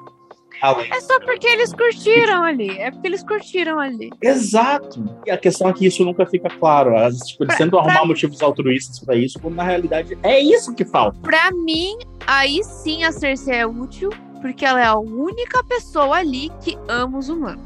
além 0.62 0.90
É 0.92 1.00
só 1.00 1.18
porque 1.20 1.46
eles 1.46 1.72
curtiram 1.72 2.42
ali. 2.44 2.70
É 2.78 2.90
porque 2.90 3.06
eles 3.08 3.22
curtiram 3.22 3.78
ali. 3.78 4.10
Exato. 4.22 5.04
E 5.26 5.30
a 5.30 5.36
questão 5.36 5.68
é 5.68 5.72
que 5.72 5.86
isso 5.86 6.04
nunca 6.04 6.24
fica 6.26 6.48
claro. 6.48 6.96
As, 6.96 7.16
tipo, 7.18 7.44
eles 7.44 7.54
Pra- 7.56 7.64
tentam 7.64 7.78
arrumar 7.78 7.98
pra- 7.98 8.06
motivos 8.06 8.40
altruístas 8.42 8.98
pra 9.00 9.14
isso, 9.16 9.38
quando 9.40 9.54
na 9.56 9.62
realidade 9.64 10.16
é 10.22 10.40
isso 10.40 10.74
que 10.74 10.84
falta. 10.84 11.18
Pra 11.20 11.50
mim, 11.50 11.96
aí 12.26 12.62
sim 12.64 13.04
a 13.04 13.12
Cersei 13.12 13.56
é 13.56 13.66
útil, 13.66 14.10
porque 14.40 14.64
ela 14.64 14.80
é 14.80 14.86
a 14.86 14.96
única 14.98 15.62
pessoa 15.64 16.16
ali 16.16 16.50
que 16.62 16.78
ama 16.88 17.18
os 17.18 17.28
humanos. 17.28 17.64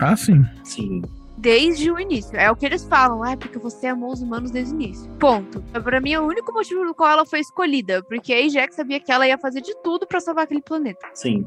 Ah, 0.00 0.16
sim. 0.16 0.42
Sim. 0.64 1.02
Desde 1.36 1.90
o 1.90 1.98
início. 1.98 2.36
É 2.36 2.50
o 2.50 2.56
que 2.56 2.66
eles 2.66 2.84
falam, 2.84 3.24
é 3.24 3.34
porque 3.34 3.58
você 3.58 3.86
amou 3.86 4.12
os 4.12 4.20
humanos 4.20 4.50
desde 4.50 4.74
o 4.74 4.76
início. 4.76 5.10
Ponto. 5.18 5.62
Pra 5.82 5.98
mim, 5.98 6.12
é 6.12 6.20
o 6.20 6.24
único 6.26 6.52
motivo 6.52 6.80
pelo 6.82 6.94
qual 6.94 7.08
ela 7.10 7.24
foi 7.24 7.40
escolhida. 7.40 8.02
Porque 8.02 8.30
a 8.32 8.46
Jack 8.46 8.74
sabia 8.74 9.00
que 9.00 9.10
ela 9.10 9.26
ia 9.26 9.38
fazer 9.38 9.62
de 9.62 9.74
tudo 9.82 10.06
pra 10.06 10.20
salvar 10.20 10.44
aquele 10.44 10.60
planeta. 10.60 11.06
Sim. 11.14 11.46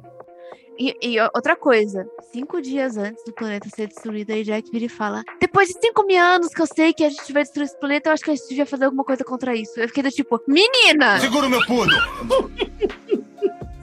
E, 0.77 0.95
e 1.01 1.21
outra 1.35 1.55
coisa, 1.55 2.07
cinco 2.31 2.61
dias 2.61 2.97
antes 2.97 3.23
do 3.23 3.31
planeta 3.31 3.69
ser 3.69 3.87
destruído, 3.87 4.33
a 4.33 4.41
Jack 4.41 4.71
vira 4.71 4.85
e 4.85 4.89
fala: 4.89 5.23
Depois 5.39 5.67
de 5.69 5.79
cinco 5.79 6.03
mil 6.05 6.19
anos 6.19 6.49
que 6.49 6.61
eu 6.61 6.67
sei 6.67 6.93
que 6.93 7.03
a 7.03 7.09
gente 7.09 7.31
vai 7.31 7.43
destruir 7.43 7.65
esse 7.65 7.79
planeta, 7.79 8.09
eu 8.09 8.13
acho 8.13 8.23
que 8.23 8.31
a 8.31 8.35
gente 8.35 8.49
devia 8.49 8.65
fazer 8.65 8.85
alguma 8.85 9.03
coisa 9.03 9.23
contra 9.23 9.55
isso. 9.55 9.79
Eu 9.79 9.87
fiquei 9.87 10.03
do 10.03 10.09
tipo, 10.09 10.41
menina! 10.47 11.19
Segura 11.19 11.47
o 11.47 11.49
meu 11.49 11.63
pulo! 11.65 11.91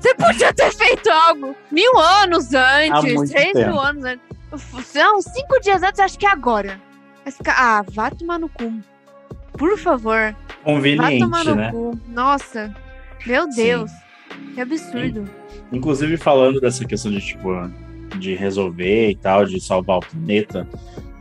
Você 0.00 0.14
podia 0.14 0.52
ter 0.54 0.72
feito 0.72 1.10
algo 1.10 1.54
mil 1.70 1.98
anos 1.98 2.54
antes, 2.54 3.30
três 3.30 3.52
tempo. 3.52 3.70
mil 3.70 3.80
anos 3.80 4.04
antes. 4.04 4.24
Não, 4.94 5.20
cinco 5.20 5.60
dias 5.60 5.82
antes, 5.82 6.00
acho 6.00 6.18
que 6.18 6.26
é 6.26 6.30
agora. 6.30 6.80
Fica, 7.26 7.52
ah, 7.52 7.84
vá 7.88 8.10
tomar 8.10 8.38
no 8.38 8.48
cu. 8.48 8.72
Por 9.52 9.78
favor, 9.78 10.32
vá 10.32 10.64
Conveniente, 10.64 11.18
tomar 11.18 11.44
no 11.44 11.54
né? 11.54 11.70
cu. 11.70 12.00
Nossa, 12.08 12.74
meu 13.26 13.44
Sim. 13.52 13.62
Deus. 13.62 13.90
Que 14.54 14.60
absurdo. 14.62 15.39
Inclusive 15.72 16.16
falando 16.16 16.60
dessa 16.60 16.84
questão 16.84 17.10
de, 17.12 17.20
tipo, 17.20 17.48
de 18.18 18.34
resolver 18.34 19.10
e 19.10 19.14
tal, 19.14 19.44
de 19.44 19.60
salvar 19.60 19.98
o 19.98 20.00
planeta. 20.00 20.68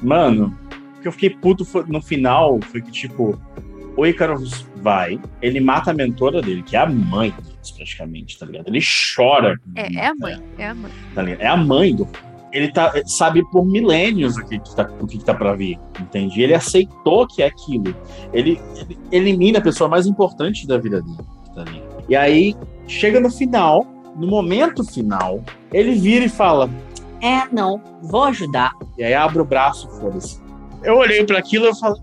Mano, 0.01 0.57
o 0.97 1.01
que 1.01 1.07
eu 1.07 1.11
fiquei 1.11 1.29
puto 1.29 1.63
foi- 1.65 1.85
no 1.87 2.01
final 2.01 2.59
foi 2.71 2.81
que, 2.81 2.91
tipo, 2.91 3.39
o 3.95 4.05
Icarus 4.05 4.65
vai, 4.77 5.19
ele 5.41 5.59
mata 5.59 5.91
a 5.91 5.93
mentora 5.93 6.41
dele, 6.41 6.63
que 6.63 6.75
é 6.75 6.79
a 6.79 6.85
mãe 6.89 7.31
deles, 7.31 7.71
praticamente, 7.71 8.39
tá 8.39 8.45
ligado? 8.45 8.67
Ele 8.69 8.79
chora. 9.15 9.59
É, 9.75 9.93
é 9.95 10.07
a 10.07 10.15
mãe, 10.15 10.41
é 10.57 10.67
a 10.67 10.73
mãe. 10.75 10.91
tá 11.13 11.21
ligado? 11.21 11.41
É 11.41 11.47
a 11.47 11.57
mãe 11.57 11.95
do. 11.95 12.07
Ele 12.51 12.71
tá, 12.71 12.91
sabe 13.05 13.43
por 13.51 13.63
milênios 13.63 14.35
o 14.35 14.43
que, 14.43 14.57
que 14.57 14.75
tá, 14.75 14.89
o 14.99 15.05
que, 15.05 15.19
que 15.19 15.23
tá 15.23 15.35
pra 15.35 15.53
vir, 15.53 15.77
entende? 15.99 16.41
Ele 16.41 16.55
aceitou 16.55 17.27
que 17.27 17.43
é 17.43 17.45
aquilo. 17.45 17.95
Ele, 18.33 18.59
ele 18.75 18.97
elimina 19.11 19.59
a 19.59 19.61
pessoa 19.61 19.87
mais 19.87 20.07
importante 20.07 20.65
da 20.65 20.77
vida 20.79 20.99
dele. 20.99 21.17
tá 21.53 21.61
ali. 21.61 21.83
E 22.07 22.15
aí, 22.15 22.55
chega 22.87 23.19
no 23.19 23.29
final, 23.29 23.85
no 24.15 24.27
momento 24.27 24.83
final, 24.83 25.43
ele 25.71 25.93
vira 25.95 26.25
e 26.25 26.29
fala: 26.29 26.69
É, 27.21 27.45
não, 27.51 27.81
vou 28.01 28.23
ajudar. 28.25 28.71
E 28.97 29.03
aí 29.03 29.13
abre 29.13 29.41
o 29.41 29.45
braço, 29.45 29.89
foda-se. 29.99 30.41
Eu 30.83 30.95
olhei 30.95 31.25
para 31.25 31.39
aquilo 31.39 31.65
e 31.65 31.67
eu 31.69 31.75
falei. 31.75 32.01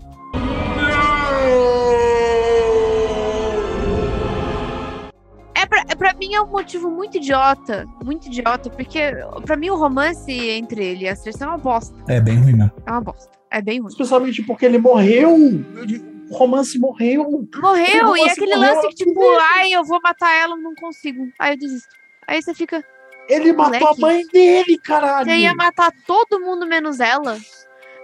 É 5.55 5.65
pra, 5.65 5.83
é 5.87 5.95
pra 5.95 6.13
mim 6.13 6.33
é 6.33 6.41
um 6.41 6.47
motivo 6.47 6.89
muito 6.89 7.17
idiota. 7.17 7.87
Muito 8.03 8.27
idiota, 8.27 8.69
porque 8.69 8.99
pra 9.43 9.57
mim 9.57 9.69
o 9.69 9.75
romance 9.75 10.31
entre 10.31 10.85
ele 10.85 11.05
e 11.05 11.09
a 11.09 11.15
Cersei 11.15 11.45
é 11.45 11.49
uma 11.49 11.57
bosta. 11.57 11.95
É 12.07 12.21
bem 12.21 12.37
ruim 12.37 12.53
mesmo. 12.53 12.71
É 12.85 12.91
uma 12.91 13.01
bosta. 13.01 13.31
É 13.49 13.61
bem 13.61 13.79
ruim. 13.79 13.89
Especialmente 13.89 14.43
porque 14.43 14.65
ele 14.65 14.77
morreu. 14.77 15.35
Eu 15.75 15.85
digo, 15.85 16.16
O 16.29 16.35
romance 16.35 16.77
morreu. 16.79 17.47
Morreu, 17.55 18.07
O 18.09 18.15
e 18.17 18.19
romance 18.19 18.31
aquele 18.31 18.55
morreu, 18.55 18.75
lance 18.75 18.87
que, 18.89 18.95
tipo, 18.95 19.21
ai, 19.55 19.73
eu 19.73 19.83
vou 19.83 19.99
matar 20.03 20.33
ela, 20.33 20.55
não 20.57 20.73
consigo. 20.75 21.29
Aí 21.39 21.53
eu 21.53 21.57
desisto. 21.57 21.89
Aí 22.27 22.41
você 22.41 22.53
fica. 22.53 22.83
Ele 23.29 23.51
matou 23.53 23.79
Moleque. 23.79 23.85
a 23.85 24.01
mãe 24.07 24.27
dele, 24.27 24.77
caralho. 24.79 25.25
Você 25.29 25.35
ia 25.37 25.53
matar 25.53 25.91
todo 26.05 26.39
mundo 26.39 26.65
menos 26.65 26.99
ela. 26.99 27.37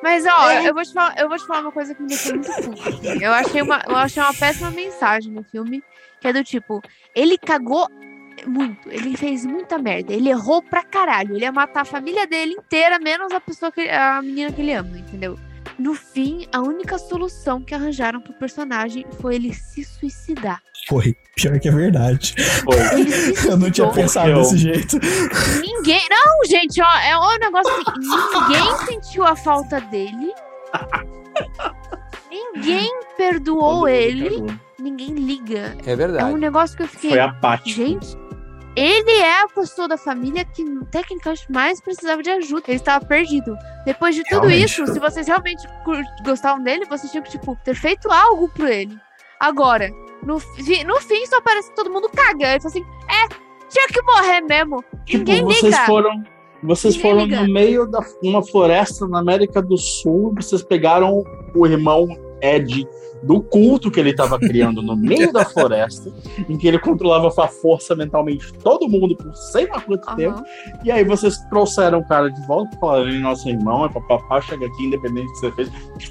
Mas, 0.02 0.26
ó, 0.26 0.50
É. 0.52 0.68
eu, 0.68 0.74
vou 0.74 0.84
te 0.84 0.92
falar, 0.94 1.18
eu 1.18 1.30
vou 1.30 1.38
te 1.38 1.48
falar 1.48 1.62
uma 1.62 1.72
coisa 1.72 1.96
que 1.96 2.02
me 2.02 2.10
deixou 2.10 2.34
muito 2.36 2.52
puta. 2.52 2.90
assim. 2.90 3.24
Eu 3.24 3.32
achei, 3.32 3.62
uma, 3.62 3.82
eu 3.88 3.96
achei 3.96 4.22
uma 4.22 4.34
péssima 4.34 4.70
mensagem 4.72 5.32
no 5.32 5.44
filme, 5.46 5.82
que 6.20 6.28
é 6.28 6.34
do 6.34 6.44
tipo, 6.44 6.82
ele 7.16 7.38
cagou 7.38 7.88
muito, 8.46 8.90
ele 8.92 9.16
fez 9.16 9.46
muita 9.46 9.78
merda, 9.78 10.12
ele 10.14 10.28
errou 10.30 10.62
pra 10.62 10.84
caralho, 10.84 11.36
ele 11.36 11.46
ia 11.46 11.52
matar 11.54 11.82
a 11.84 11.86
família 11.86 12.28
dele 12.28 12.52
inteira, 12.54 13.00
menos 13.00 13.32
a 13.32 13.40
pessoa 13.40 13.72
que 13.72 13.88
a 13.90 14.22
menina 14.22 14.52
que 14.52 14.62
ele 14.62 14.74
ama, 14.74 14.98
entendeu? 14.98 15.38
No 15.80 15.94
fim, 15.96 16.48
a 16.54 16.60
única 16.62 16.98
solução 16.98 17.62
que 17.62 17.74
arranjaram 17.74 18.22
pro 18.22 18.34
personagem 18.34 19.06
foi 19.20 19.36
ele 19.36 19.54
se 19.54 19.84
suicidar. 19.84 20.62
Foi. 20.88 21.16
Pior 21.36 21.60
que 21.60 21.68
é 21.68 21.72
verdade. 21.72 22.36
Foi. 22.64 23.00
Ele 23.00 23.12
se 23.36 23.48
Eu 23.50 23.58
não 23.58 23.72
tinha 23.72 23.90
pensado 23.90 24.30
Eu- 24.30 24.38
desse 24.38 24.58
jeito. 24.58 25.00
Ninguém. 25.62 26.02
Não, 26.10 26.46
gente, 26.48 26.82
ó, 26.82 26.98
é 27.00 27.18
um 27.18 27.40
negócio 27.40 27.72
assim. 27.74 28.00
Ninguém 28.00 28.78
sentiu 28.86 29.24
a 29.26 29.36
falta 29.36 29.80
dele. 29.82 30.32
Ninguém 32.30 32.90
perdoou 33.18 33.88
ele. 33.88 34.30
cagou. 34.30 34.48
Ninguém 34.80 35.14
liga. 35.14 35.78
É 35.86 35.92
É 35.92 35.96
verdade. 35.96 36.26
um 36.34 36.38
negócio 36.38 36.76
que 36.76 36.84
eu 36.84 36.88
fiquei. 36.88 37.12
Foi 37.12 37.20
apático. 37.20 37.70
Gente, 37.70 38.18
Ele 38.76 39.12
é 39.12 39.42
a 39.44 39.48
pessoa 39.48 39.88
da 39.88 39.98
família 39.98 40.44
que 40.46 40.64
tecnicamente 40.92 41.52
mais 41.52 41.80
precisava 41.80 42.24
de 42.24 42.30
ajuda. 42.32 42.64
Ele 42.68 42.78
estava 42.78 43.06
perdido. 43.06 43.56
Depois 43.86 44.16
de 44.16 44.24
tudo 44.24 44.48
Realmente. 44.48 44.66
isso, 44.66 44.88
se 44.88 45.00
vocês 45.00 45.28
realmente 45.28 45.68
gostavam 46.26 46.64
dele, 46.64 46.86
vocês 46.86 47.12
tinham 47.12 47.24
que, 47.24 47.32
tipo, 47.32 47.56
ter 47.64 47.76
feito 47.76 48.12
algo 48.12 48.50
por 48.50 48.68
ele. 48.70 48.98
Agora, 49.40 49.92
no, 50.24 50.40
fi- 50.40 50.84
no 50.84 51.00
fim, 51.02 51.26
só 51.28 51.40
parece 51.42 51.70
que 51.70 51.76
todo 51.76 51.92
mundo 51.92 52.10
caga. 52.10 52.52
Ele 52.54 52.60
fala 52.62 52.70
assim: 52.72 52.86
é, 53.10 53.28
tinha 53.70 53.88
que 53.90 54.02
morrer 54.02 54.42
mesmo. 54.42 54.84
Tipo, 55.06 55.18
Ninguém 55.20 55.44
vocês 55.44 55.74
liga. 55.74 55.86
foram. 55.86 56.24
Vocês 56.64 56.96
Ninguém 56.96 57.12
foram 57.12 57.26
liga. 57.26 57.42
no 57.42 57.54
meio 57.54 57.86
da 57.86 58.00
uma 58.24 58.42
floresta 58.42 59.06
na 59.08 59.20
América 59.20 59.62
do 59.62 59.78
Sul, 59.78 60.34
vocês 60.36 60.64
pegaram 60.64 61.24
o 61.54 61.68
irmão 61.68 62.08
Ed 62.44 62.88
do 63.24 63.42
culto 63.42 63.90
que 63.90 64.00
ele 64.00 64.10
estava 64.10 64.38
criando 64.38 64.82
no 64.82 64.96
meio 64.96 65.32
da 65.32 65.46
floresta, 65.46 66.12
em 66.50 66.58
que 66.58 66.68
ele 66.68 66.78
controlava 66.78 67.32
com 67.32 67.42
a 67.42 67.48
força 67.48 67.96
mentalmente 67.96 68.54
todo 68.56 68.88
mundo 68.90 69.16
por 69.16 69.34
sei 69.36 69.66
lá 69.68 69.80
quanto 69.80 70.16
tempo. 70.16 70.40
Aham. 70.40 70.46
E 70.84 70.92
aí 70.92 71.04
vocês 71.04 71.38
trouxeram 71.50 72.00
o 72.00 72.08
cara 72.08 72.30
de 72.30 72.46
volta, 72.46 72.78
falaram, 72.78 73.08
é 73.08 73.20
nosso 73.20 73.48
irmão, 73.48 73.86
é 73.86 73.90
papapá, 73.90 74.42
chega 74.42 74.66
aqui, 74.66 74.84
independente 74.84 75.28
do 75.28 75.34
que 75.34 75.40
você 75.40 75.52
fez, 75.54 75.70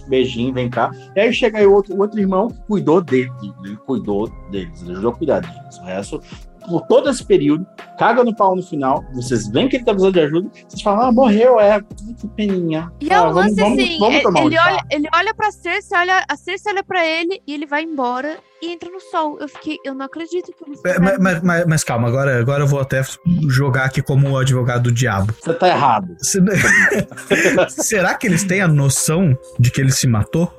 beijinho, 0.09 0.53
vem 0.53 0.71
cá. 0.71 0.91
E 1.15 1.21
aí 1.21 1.33
chega 1.33 1.59
aí 1.59 1.67
o 1.67 1.75
outro, 1.75 2.01
outro 2.01 2.19
irmão 2.19 2.49
que 2.49 2.61
cuidou 2.63 3.03
dele, 3.03 3.31
ele 3.65 3.77
cuidou 3.77 4.31
deles, 4.51 4.83
ele 4.83 4.93
ajudou 4.93 5.11
a 5.11 5.15
cuidar 5.15 5.41
deles. 5.41 5.79
O 5.79 5.85
resto, 5.85 6.21
por 6.69 6.83
todo 6.87 7.09
esse 7.11 7.25
período, 7.25 7.67
caga 7.99 8.23
no 8.25 8.35
pau 8.35 8.55
no 8.57 8.63
final, 8.63 9.05
vocês 9.15 9.49
veem 9.49 9.69
que 9.69 9.77
ele 9.77 9.85
tá 9.85 9.93
precisando 9.93 10.15
de 10.15 10.21
ajuda, 10.21 10.51
vocês 10.69 10.83
falam, 10.83 11.07
ah, 11.09 11.13
morreu, 11.13 11.61
é, 11.61 11.81
que 12.21 12.29
peninha. 12.29 12.91
E 13.01 13.11
Ah, 13.13 13.17
é 13.17 13.21
um 13.21 13.23
vamos- 13.33 13.37
lance 13.37 13.55
vamos- 13.61 13.79
assim, 13.79 13.99
vamos 13.99 14.15
ele, 14.15 14.23
tomar 14.23 14.41
um 14.41 14.47
ele 14.47 14.59
olha, 14.59 14.85
ele 14.91 15.09
olha 15.15 15.35
pra 15.35 15.51
Cersei, 15.53 15.99
olha, 15.99 16.25
a 16.29 16.37
Cersei 16.37 16.73
olha 16.73 16.85
pra 16.85 17.07
ele 17.07 17.41
e 17.47 17.55
ele 17.55 17.67
vai 17.67 17.83
embora 17.83 18.39
e 18.63 18.71
entra 18.73 18.89
no 18.91 19.01
sol. 19.01 19.39
Eu 19.41 19.49
fiquei, 19.49 19.77
eu 19.85 19.93
não 19.95 20.07
acredito 20.07 20.53
que 20.53 20.89
É, 20.89 20.99
mas, 20.99 21.19
mas- 21.19 21.43
mas- 21.43 21.67
mas 21.67 21.85
calma, 21.85 22.09
agora, 22.09 22.39
agora 22.39 22.63
eu 22.63 22.67
vou 22.67 22.81
até 22.81 23.03
jogar 23.49 23.85
aqui 23.85 24.01
como 24.03 24.31
o 24.31 24.39
advogado 24.39 24.85
do 24.85 24.93
diabo. 24.93 25.35
Você 25.41 25.53
tá 25.55 25.69
errado. 25.69 26.15
Se- 26.19 26.41
Será 27.69 28.15
que 28.15 28.27
eles 28.27 28.45
têm 28.45 28.61
a 28.61 28.69
noção 28.69 29.37
de 29.59 29.71
que 29.71 29.81
ele 29.81 29.91
se 29.93 30.07
matou? 30.07 30.53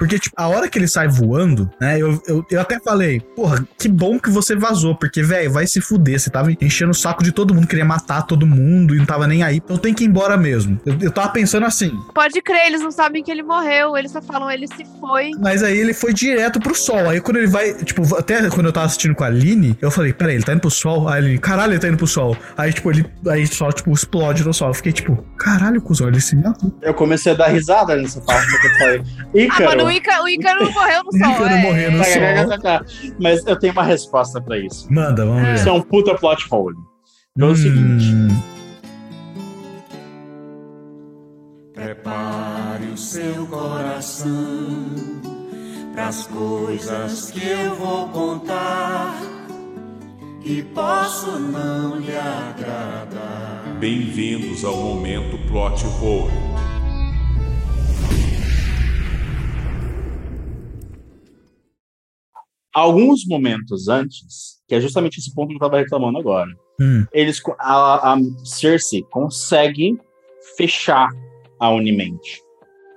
Porque, 0.00 0.18
tipo, 0.18 0.34
a 0.34 0.48
hora 0.48 0.66
que 0.66 0.78
ele 0.78 0.88
sai 0.88 1.08
voando, 1.08 1.70
né? 1.78 2.00
Eu, 2.00 2.22
eu, 2.26 2.42
eu 2.50 2.58
até 2.58 2.80
falei, 2.80 3.20
porra, 3.20 3.62
que 3.78 3.86
bom 3.86 4.18
que 4.18 4.30
você 4.30 4.56
vazou. 4.56 4.94
Porque, 4.94 5.22
velho, 5.22 5.52
vai 5.52 5.66
se 5.66 5.78
fuder. 5.78 6.18
Você 6.18 6.30
tava 6.30 6.50
enchendo 6.58 6.92
o 6.92 6.94
saco 6.94 7.22
de 7.22 7.30
todo 7.30 7.54
mundo, 7.54 7.66
queria 7.66 7.84
matar 7.84 8.22
todo 8.22 8.46
mundo 8.46 8.94
e 8.94 8.98
não 8.98 9.04
tava 9.04 9.26
nem 9.26 9.42
aí. 9.42 9.58
Então 9.58 9.76
tem 9.76 9.92
que 9.92 10.02
ir 10.02 10.06
embora 10.06 10.38
mesmo. 10.38 10.80
Eu, 10.86 10.96
eu 11.02 11.10
tava 11.12 11.28
pensando 11.28 11.66
assim. 11.66 11.92
Pode 12.14 12.40
crer, 12.40 12.68
eles 12.68 12.80
não 12.80 12.90
sabem 12.90 13.22
que 13.22 13.30
ele 13.30 13.42
morreu, 13.42 13.94
eles 13.94 14.10
só 14.10 14.22
falam, 14.22 14.50
ele 14.50 14.66
se 14.68 14.86
foi. 14.98 15.32
Mas 15.38 15.62
aí 15.62 15.76
ele 15.76 15.92
foi 15.92 16.14
direto 16.14 16.58
pro 16.58 16.74
sol. 16.74 17.10
Aí 17.10 17.20
quando 17.20 17.36
ele 17.36 17.48
vai, 17.48 17.74
tipo, 17.74 18.02
até 18.16 18.48
quando 18.48 18.66
eu 18.66 18.72
tava 18.72 18.86
assistindo 18.86 19.14
com 19.14 19.24
a 19.24 19.26
Aline, 19.26 19.76
eu 19.82 19.90
falei, 19.90 20.14
peraí, 20.14 20.36
ele 20.36 20.44
tá 20.44 20.52
indo 20.54 20.62
pro 20.62 20.70
sol? 20.70 21.08
Aí 21.08 21.22
ele, 21.22 21.38
caralho, 21.38 21.74
ele 21.74 21.78
tá 21.78 21.88
indo 21.88 21.98
pro 21.98 22.06
sol. 22.06 22.34
Aí, 22.56 22.72
tipo, 22.72 22.90
ele 22.90 23.04
aí 23.28 23.46
só, 23.46 23.70
tipo, 23.70 23.92
explode 23.92 24.44
no 24.44 24.54
sol. 24.54 24.68
Eu 24.68 24.74
fiquei, 24.74 24.92
tipo, 24.92 25.22
caralho, 25.36 25.82
cuzão, 25.82 26.08
ele 26.08 26.22
se 26.22 26.34
matou. 26.36 26.74
Eu 26.80 26.94
comecei 26.94 27.32
a 27.32 27.34
dar 27.34 27.48
risada 27.48 27.94
nessa 27.96 28.20
parte 28.22 28.48
que 28.60 28.66
eu 28.66 28.78
falei. 28.78 29.02
Ah, 29.02 29.38
Ícaro. 29.38 29.89
O 29.90 29.92
Ícaro, 29.92 30.24
o 30.24 30.28
Ícaro 30.28 30.64
não 30.64 30.72
morreu 30.72 31.04
no 31.04 31.12
sol. 31.18 31.30
Ícaro 31.30 31.46
é. 31.46 31.62
morreu 31.62 31.90
no 31.92 32.04
sol. 32.04 33.14
Mas 33.18 33.46
eu 33.46 33.56
tenho 33.58 33.72
uma 33.72 33.82
resposta 33.82 34.40
pra 34.40 34.58
isso. 34.58 34.92
Manda, 34.92 35.26
vamos 35.26 35.42
ver. 35.42 35.54
Isso 35.54 35.68
é 35.68 35.72
um 35.72 35.82
puta 35.82 36.14
plot 36.14 36.46
hole. 36.50 36.76
É 37.38 37.44
o 37.44 37.54
seguinte. 37.54 38.04
Hum, 38.12 38.42
Prepare 41.74 42.84
o 42.92 42.96
seu 42.96 43.46
coração 43.46 44.30
pras 45.94 46.26
coisas 46.26 47.30
que 47.30 47.48
eu 47.48 47.74
vou 47.74 48.08
contar 48.08 49.14
e 50.44 50.62
posso 50.62 51.38
não 51.38 51.96
lhe 51.96 52.16
agradar. 52.16 53.64
Bem-vindos 53.78 54.64
ao 54.64 54.76
momento 54.76 55.38
plot 55.48 55.84
hole. 56.02 56.49
Alguns 62.72 63.26
momentos 63.26 63.88
antes, 63.88 64.60
que 64.68 64.74
é 64.74 64.80
justamente 64.80 65.18
esse 65.18 65.34
ponto 65.34 65.48
que 65.48 65.56
eu 65.56 65.60
tava 65.60 65.78
reclamando 65.78 66.18
agora, 66.18 66.50
hum. 66.80 67.04
eles, 67.12 67.42
a, 67.58 68.14
a 68.14 68.18
Cersei 68.44 69.02
consegue 69.10 69.98
fechar 70.56 71.08
a 71.58 71.70
Unimente. 71.70 72.40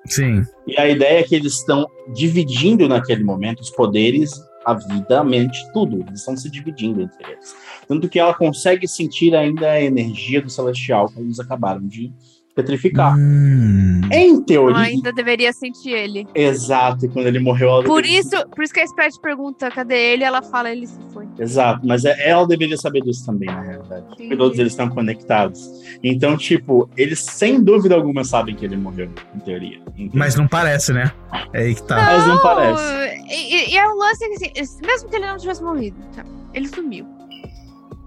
Sim. 0.05 0.43
E 0.67 0.77
a 0.77 0.87
ideia 0.87 1.19
é 1.19 1.23
que 1.23 1.35
eles 1.35 1.53
estão 1.53 1.87
dividindo 2.13 2.87
naquele 2.87 3.23
momento 3.23 3.61
os 3.61 3.69
poderes, 3.69 4.31
a 4.65 4.73
vida, 4.73 5.19
a 5.19 5.23
mente, 5.23 5.57
tudo. 5.73 6.01
Eles 6.01 6.19
estão 6.19 6.35
se 6.35 6.49
dividindo 6.49 7.01
entre 7.01 7.31
eles. 7.31 7.55
Tanto 7.87 8.09
que 8.09 8.19
ela 8.19 8.33
consegue 8.33 8.87
sentir 8.87 9.35
ainda 9.35 9.71
a 9.71 9.81
energia 9.81 10.41
do 10.41 10.49
Celestial 10.49 11.07
que 11.07 11.19
eles 11.19 11.39
acabaram 11.39 11.87
de 11.87 12.13
petrificar. 12.55 13.15
Hum. 13.17 14.01
Em 14.11 14.41
teoria, 14.43 14.75
Ela 14.77 14.85
ainda 14.85 15.11
deveria 15.11 15.51
sentir 15.53 15.89
ele. 15.91 16.27
exato, 16.35 17.05
e 17.05 17.09
quando 17.09 17.25
ele 17.27 17.39
morreu, 17.39 17.69
ela 17.69 17.83
Por 17.83 18.01
deveria- 18.01 18.19
isso, 18.19 18.47
por 18.49 18.63
isso 18.63 18.73
que 18.73 18.79
a 18.79 18.83
Sprite 18.85 19.19
pergunta, 19.19 19.71
cadê 19.71 20.13
ele? 20.13 20.23
Ela 20.23 20.41
fala, 20.41 20.69
ele 20.71 20.85
se 20.85 20.99
foi. 21.11 21.27
Exato, 21.39 21.85
mas 21.85 22.05
é- 22.05 22.29
ela 22.29 22.45
deveria 22.47 22.77
saber 22.77 23.01
disso 23.01 23.25
também, 23.25 23.47
na 23.49 23.61
realidade. 23.61 24.05
Porque 24.07 24.35
todos 24.37 24.59
eles 24.59 24.73
estão 24.73 24.87
conectados. 24.89 25.67
Então, 26.03 26.37
tipo, 26.37 26.89
eles 26.95 27.19
sem 27.19 27.63
dúvida 27.63 27.95
alguma 27.95 28.23
sabem 28.23 28.55
que 28.55 28.65
ele 28.65 28.77
morreu, 28.77 29.09
em 29.35 29.39
teoria. 29.39 29.79
entende? 29.87 30.11
Mas 30.17 30.35
não 30.35 30.47
parece, 30.47 30.91
né? 30.93 31.11
É 31.53 31.61
aí 31.63 31.75
que 31.75 31.83
tá. 31.83 31.95
Mas 31.95 32.27
não 32.27 32.39
parece. 32.41 32.83
E, 33.29 33.55
e- 33.55 33.71
e 33.73 33.77
é 33.77 33.87
um 33.87 33.95
lance 33.97 34.27
que, 34.27 34.59
assim, 34.59 34.79
mesmo 34.85 35.09
que 35.09 35.15
ele 35.15 35.25
não 35.25 35.37
tivesse 35.37 35.63
morrido, 35.63 35.97
tá? 36.15 36.23
ele 36.53 36.67
sumiu. 36.67 37.05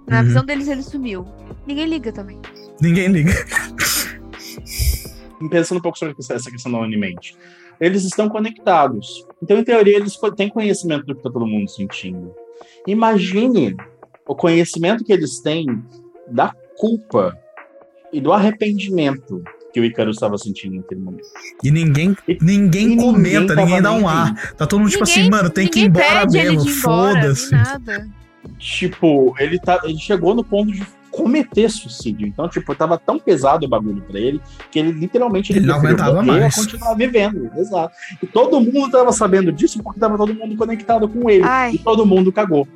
Na 0.06 0.18
Uhum. 0.20 0.24
visão 0.26 0.44
deles, 0.44 0.68
ele 0.68 0.82
sumiu. 0.82 1.26
Ninguém 1.66 1.86
liga 1.86 2.12
também. 2.12 2.38
Ninguém 2.80 3.08
liga. 3.08 3.32
Pensando 5.50 5.78
um 5.78 5.82
pouco 5.82 5.98
sobre 5.98 6.14
essa 6.18 6.50
questão 6.50 6.72
da 6.72 6.78
Unimente. 6.78 7.36
Eles 7.80 8.04
estão 8.04 8.28
conectados. 8.28 9.26
Então, 9.42 9.58
em 9.58 9.64
teoria, 9.64 9.96
eles 9.96 10.18
têm 10.36 10.48
conhecimento 10.48 11.04
do 11.04 11.14
que 11.14 11.20
está 11.20 11.30
todo 11.30 11.46
mundo 11.46 11.68
sentindo. 11.70 12.32
Imagine 12.86 13.76
o 14.26 14.34
conhecimento 14.34 15.04
que 15.04 15.12
eles 15.12 15.40
têm 15.40 15.84
da 16.28 16.54
culpa 16.78 17.36
e 18.12 18.20
do 18.20 18.32
arrependimento 18.32 19.42
que 19.74 19.80
o 19.80 19.84
Icarus 19.84 20.16
estava 20.16 20.38
sentindo 20.38 20.76
naquele 20.76 21.02
momento. 21.02 21.28
E 21.62 21.70
ninguém, 21.70 22.16
E- 22.26 22.38
ninguém 22.40 22.94
e 22.94 22.96
comenta, 22.96 23.48
tava 23.54 23.66
ninguém 23.66 23.82
dá 23.82 23.92
um 23.92 24.08
ar. 24.08 24.54
Tá 24.54 24.66
todo 24.66 24.80
mundo 24.80 24.90
tipo 24.90 25.02
assim, 25.04 25.16
Ninguém- 25.24 25.30
mano, 25.30 25.50
tem 25.50 25.68
que 25.68 25.80
ir 25.80 25.82
ninguém 25.88 26.02
embora 26.02 26.26
mesmo. 26.30 26.70
Foda-se. 26.70 27.50
tipo, 28.58 29.34
ele, 29.38 29.58
tá, 29.60 29.80
ele 29.84 29.98
chegou 29.98 30.34
no 30.34 30.42
ponto 30.42 30.72
de 30.72 30.82
cometer 31.16 31.70
suicídio. 31.70 32.26
Então, 32.26 32.46
tipo, 32.48 32.74
tava 32.74 32.98
tão 32.98 33.18
pesado 33.18 33.64
o 33.64 33.68
bagulho 33.68 34.02
pra 34.02 34.20
ele 34.20 34.40
que 34.70 34.78
ele 34.78 34.92
literalmente 34.92 35.50
Ele 35.52 35.60
não 35.66 35.80
preferiu 35.80 36.04
aguentava 36.04 36.22
mais. 36.22 36.54
continuar 36.54 36.94
vivendo. 36.94 37.50
Exato. 37.56 37.94
E 38.22 38.26
todo 38.26 38.60
mundo 38.60 38.90
tava 38.90 39.10
sabendo 39.12 39.50
disso 39.50 39.82
porque 39.82 39.98
tava 39.98 40.18
todo 40.18 40.34
mundo 40.34 40.54
conectado 40.56 41.08
com 41.08 41.30
ele. 41.30 41.42
Ai. 41.44 41.74
E 41.74 41.78
todo 41.78 42.04
mundo 42.04 42.30
cagou. 42.30 42.68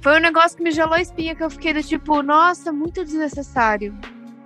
Foi 0.00 0.16
um 0.16 0.20
negócio 0.20 0.56
que 0.56 0.62
me 0.62 0.70
gelou 0.70 0.94
a 0.94 1.00
espinha, 1.02 1.34
que 1.34 1.42
eu 1.42 1.50
fiquei 1.50 1.74
do 1.74 1.82
tipo, 1.82 2.22
nossa, 2.22 2.72
muito 2.72 3.04
desnecessário. 3.04 3.94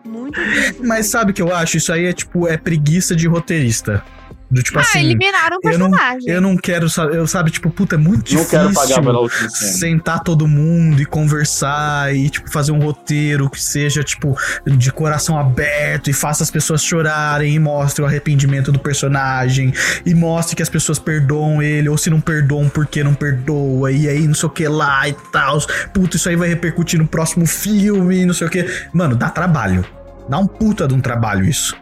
Muito 0.05 0.35
desnecessário. 0.40 0.88
Mas 0.88 1.07
sabe 1.07 1.31
o 1.31 1.35
que 1.35 1.42
eu 1.42 1.55
acho? 1.55 1.76
Isso 1.76 1.92
aí 1.92 2.07
é 2.07 2.12
tipo, 2.12 2.48
é 2.48 2.57
preguiça 2.57 3.14
de 3.14 3.29
roteirista. 3.29 4.03
Do 4.51 4.63
tipo 4.63 4.79
ah, 4.79 4.83
assim, 4.83 4.99
eliminaram 4.99 5.59
o 5.63 5.69
eu 5.69 5.79
não- 5.79 5.91
personagem. 5.91 6.29
eu 6.29 6.41
não 6.41 6.57
quero 6.57 6.91
saber, 6.91 7.17
eu 7.17 7.27
sabe, 7.27 7.51
tipo, 7.53 7.71
puta, 7.71 7.95
é 7.95 7.99
muito 7.99 8.35
Não 8.35 8.41
difícil. 8.43 8.49
quero 8.49 8.73
pagar 8.75 9.01
pela 9.03 9.21
última 9.21 9.49
cena. 9.49 9.73
sentar 9.73 10.21
todo 10.25 10.49
mundo 10.49 11.01
e 11.01 11.07
conversar 11.07 12.15
e, 12.15 12.29
tipo, 12.29 12.51
fazer 12.51 12.73
um 12.73 12.81
roteiro 12.81 13.49
que 13.49 13.63
seja, 13.63 14.03
tipo, 14.03 14.37
de 14.67 14.91
coração 14.93 15.39
aberto 15.39 16.11
e 16.11 16.13
faça 16.13 16.43
as 16.43 16.51
pessoas 16.51 16.83
chorarem 16.83 17.55
e 17.55 17.59
mostre 17.61 18.03
o 18.03 18.07
arrependimento 18.07 18.73
do 18.73 18.79
personagem 18.81 19.73
e 20.05 20.15
mostre 20.15 20.57
que 20.57 20.63
as 20.63 20.69
pessoas 20.69 20.99
perdoam 20.99 21.63
ele 21.63 21.89
ou 21.89 21.97
se 21.97 22.11
não 22.11 22.21
perdoam, 22.21 22.69
por 22.69 22.87
que 22.87 23.05
não 23.05 23.15
perdoa 23.15 23.93
e 23.93 24.09
aí 24.09 24.27
não 24.27 24.35
sei 24.35 24.49
o 24.49 24.51
que 24.51 24.67
lá 24.67 25.09
e 25.09 25.13
tal. 25.33 25.59
Puta, 25.95 26.17
isso 26.17 26.29
aí 26.29 26.35
vai 26.37 26.49
repercutir 26.49 26.99
no 26.99 27.07
próximo 27.07 27.47
filme, 27.47 28.27
não 28.27 28.35
sei 28.35 28.47
o 28.47 28.51
que. 28.51 28.67
Mano, 28.93 29.15
dá 29.15 29.31
trabalho. 29.31 29.85
Dá 30.31 30.38
um 30.38 30.47
puta 30.47 30.87
de 30.87 30.95
um 30.95 31.01
trabalho 31.01 31.45
isso. 31.45 31.77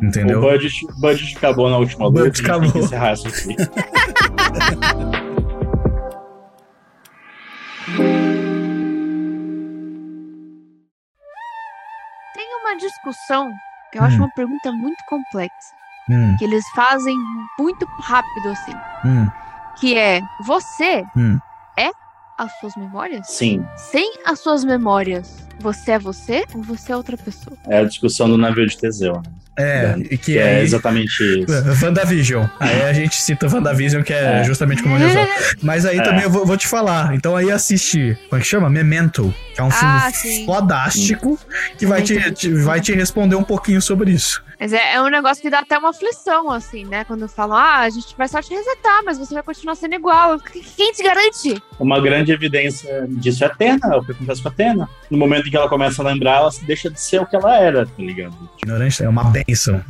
Entendeu? 0.00 0.38
O 0.38 0.42
budget, 0.42 0.86
budget 1.00 1.36
acabou 1.38 1.70
na 1.70 1.78
última 1.78 2.06
luta. 2.06 2.24
Budget 2.24 2.50
a 2.50 2.54
gente 2.54 2.60
tem 2.60 2.60
que 2.60 2.68
acabou. 2.68 2.84
encerrar 2.84 3.12
isso 3.14 3.26
aqui. 3.28 3.56
Tem 12.34 12.46
uma 12.60 12.76
discussão 12.76 13.52
que 13.92 13.98
eu 13.98 14.02
acho 14.02 14.16
Hum. 14.16 14.20
uma 14.24 14.30
pergunta 14.30 14.72
muito 14.72 15.02
complexa. 15.08 15.74
Hum, 16.10 16.36
Que 16.38 16.44
eles 16.44 16.64
fazem 16.74 17.16
muito 17.58 17.86
rápido, 18.00 18.48
assim. 18.50 18.74
hum, 19.04 19.26
Que 19.80 19.96
é, 19.96 20.20
você 20.44 21.04
hum. 21.16 21.38
é 21.78 21.90
as 22.38 22.52
suas 22.58 22.76
memórias? 22.76 23.26
Sim, 23.28 23.64
Sem 23.76 24.12
as 24.26 24.40
suas 24.40 24.64
memórias, 24.64 25.43
você 25.60 25.92
é 25.92 25.98
você 25.98 26.44
ou 26.54 26.62
você 26.62 26.92
é 26.92 26.96
outra 26.96 27.16
pessoa? 27.16 27.56
é 27.68 27.78
a 27.78 27.84
discussão 27.84 28.28
do 28.28 28.36
navio 28.38 28.66
de 28.66 28.76
Teseu. 28.76 29.14
Né? 29.14 29.22
É, 29.56 29.94
e 29.98 30.18
que 30.18 30.32
Que 30.32 30.38
é 30.38 30.56
aí- 30.56 30.62
exatamente 30.64 31.12
isso. 31.22 31.46
WandaVision. 31.84 32.44
Aí 32.58 32.82
a 32.82 32.92
gente 32.92 33.14
cita 33.14 33.46
WandaVision, 33.46 34.02
que 34.02 34.12
é, 34.12 34.40
É. 34.40 34.44
justamente 34.44 34.82
como 34.82 34.96
resolve. 34.96 35.30
Mas 35.62 35.86
aí 35.86 35.98
É. 35.98 36.02
também 36.02 36.24
eu 36.24 36.30
vou, 36.30 36.44
vou 36.44 36.56
te 36.56 36.66
falar. 36.66 37.14
Então 37.14 37.36
aí 37.36 37.52
assiste, 37.52 38.18
como 38.28 38.40
é 38.40 38.42
que 38.42 38.48
chama? 38.48 38.68
Memento, 38.68 39.32
que 39.54 39.60
é 39.60 39.64
um 39.64 39.68
Ah, 39.68 40.10
filme 40.10 40.12
sim. 40.36 40.44
fodástico 40.46 41.38
que 41.78 41.86
vai 41.86 42.02
te, 42.02 42.32
te- 42.32 42.52
vai 42.52 42.80
te 42.80 42.92
responder 42.94 43.36
um 43.36 43.44
pouquinho 43.44 43.80
sobre 43.80 44.10
isso. 44.10 44.42
Mas 44.58 44.72
é, 44.72 44.94
é 44.94 45.02
um 45.02 45.08
negócio 45.08 45.42
que 45.42 45.50
dá 45.50 45.60
até 45.60 45.76
uma 45.78 45.90
aflição, 45.90 46.50
assim, 46.50 46.84
né? 46.84 47.04
Quando 47.04 47.28
falam, 47.28 47.56
ah, 47.56 47.78
a 47.80 47.90
gente 47.90 48.14
vai 48.16 48.28
só 48.28 48.40
te 48.40 48.54
resetar, 48.54 49.02
mas 49.04 49.18
você 49.18 49.34
vai 49.34 49.42
continuar 49.42 49.74
sendo 49.74 49.94
igual. 49.94 50.38
Qu- 50.38 50.60
Quem 50.76 50.92
te 50.92 51.02
garante? 51.02 51.62
Uma 51.78 52.00
grande 52.00 52.32
evidência 52.32 53.06
disso 53.08 53.42
é 53.44 53.46
a 53.46 53.50
Tena, 53.50 53.80
é 53.92 53.96
o 53.96 54.04
que 54.04 54.12
acontece 54.12 54.42
com 54.42 54.48
a 54.48 54.52
Tena. 54.52 54.88
No 55.10 55.18
momento 55.18 55.46
em 55.48 55.50
que 55.50 55.56
ela 55.56 55.68
começa 55.68 56.02
a 56.02 56.04
lembrar, 56.04 56.36
ela 56.38 56.50
deixa 56.62 56.90
de 56.90 57.00
ser 57.00 57.20
o 57.20 57.26
que 57.26 57.36
ela 57.36 57.56
era, 57.58 57.84
tá 57.86 57.92
ligado? 57.98 58.34
Ignorante 58.62 59.02
é 59.02 59.08
uma 59.08 59.24
benção. 59.24 59.82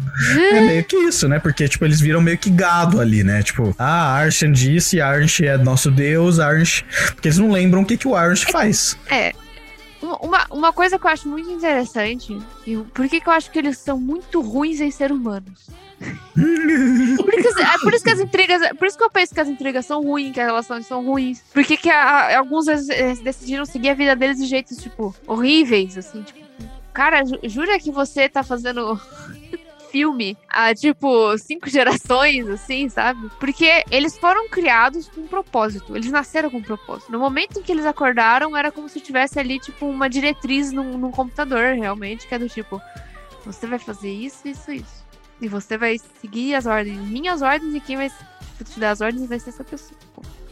É 0.53 0.61
meio 0.61 0.85
que 0.85 0.97
isso, 0.97 1.29
né? 1.29 1.39
Porque, 1.39 1.69
tipo, 1.69 1.85
eles 1.85 2.01
viram 2.01 2.21
meio 2.21 2.39
que 2.39 2.51
gado 2.51 3.01
ali, 3.01 3.23
né? 3.23 3.43
Tipo, 3.43 3.75
ah, 3.79 4.15
Arshan 4.15 4.51
disse, 4.53 5.01
Arshan 5.01 5.45
é 5.47 5.57
nosso 5.59 5.91
deus, 5.91 6.39
Arshan... 6.41 6.85
Porque 7.15 7.29
eles 7.29 7.39
não 7.39 7.51
lembram 7.51 7.83
o 7.83 7.87
que, 7.87 7.97
que 7.97 8.09
o 8.09 8.15
Arshan 8.17 8.51
faz. 8.51 8.99
Uma- 9.11 9.44
Uma, 10.21 10.47
uma 10.51 10.73
coisa 10.73 10.99
que 10.99 11.07
eu 11.07 11.11
acho 11.11 11.29
muito 11.29 11.51
interessante, 11.51 12.39
e 12.67 12.77
por 12.77 13.09
que, 13.09 13.21
que 13.21 13.29
eu 13.29 13.33
acho 13.33 13.51
que 13.51 13.59
eles 13.59 13.79
são 13.79 13.99
muito 13.99 14.41
ruins 14.41 14.81
em 14.81 14.91
ser 14.91 15.11
humanos? 15.13 15.69
Por, 16.35 17.35
as- 17.39 17.57
é 17.57 17.79
por 17.79 17.95
isso 17.95 18.05
que 18.05 18.11
as 18.11 18.21
intrigas. 18.21 18.69
Por 18.77 18.87
isso 18.87 18.99
que 18.99 19.05
eu 19.05 19.11
penso 19.11 19.33
que 19.33 19.41
as 19.41 19.49
intrigas 19.49 19.87
são 19.87 20.03
ruins, 20.03 20.33
que 20.35 20.41
as 20.41 20.47
relações 20.47 20.87
são 20.87 21.05
ruins. 21.05 21.41
Por 21.53 21.65
que, 21.65 21.77
que 21.77 21.89
a- 21.89 22.37
alguns 22.39 22.67
decidiram 23.23 23.65
seguir 23.65 23.91
a 23.91 23.95
vida 23.95 24.15
deles 24.17 24.39
de 24.39 24.47
jeitos, 24.47 24.77
tipo, 24.79 25.15
horríveis, 25.27 25.97
assim, 25.97 26.23
tipo. 26.23 26.41
Cara, 26.93 27.25
ju- 27.25 27.39
jura 27.45 27.79
que 27.79 27.91
você 27.91 28.29
tá 28.29 28.43
fazendo 28.43 29.01
filme 29.95 30.37
há, 30.49 30.75
tipo, 30.75 31.39
cinco 31.39 31.71
gerações, 31.71 32.49
assim, 32.49 32.89
sabe? 32.89 33.31
Porque 33.39 33.85
eles 33.93 34.19
foram 34.19 34.49
criados 34.49 35.09
com 35.09 35.21
um 35.21 35.27
propósito. 35.29 35.95
Eles 35.95 36.11
nasceram 36.11 36.51
com 36.51 36.57
um 36.57 36.63
propósito. 36.63 37.13
No 37.13 37.21
momento 37.21 37.61
em 37.61 37.63
que 37.63 37.71
eles 37.71 37.87
acordaram, 37.87 38.57
era 38.57 38.73
como 38.73 38.89
se 38.89 38.99
tivesse 38.99 39.39
ali, 39.39 39.61
tipo, 39.61 39.87
uma 39.87 40.11
diretriz 40.11 40.73
num, 40.73 40.99
num 40.99 41.13
computador, 41.13 41.77
realmente, 41.77 42.27
que 42.27 42.35
é 42.35 42.39
do 42.41 42.49
tipo: 42.49 42.83
você 43.45 43.69
vai 43.69 43.79
fazer 43.79 44.11
isso, 44.11 44.49
isso, 44.49 44.73
isso. 44.73 45.05
E 45.41 45.47
você 45.47 45.79
vai 45.79 45.97
seguir 46.21 46.57
as 46.57 46.67
ordens, 46.67 46.99
minhas 46.99 47.41
ordens, 47.41 47.73
e 47.73 47.81
quem 47.81 47.97
vai 47.97 48.11
te 48.11 48.81
dar 48.81 48.91
as 48.91 49.01
ordens 49.01 49.29
vai 49.29 49.39
ser 49.39 49.51
essa 49.51 49.63
pessoa. 49.63 49.99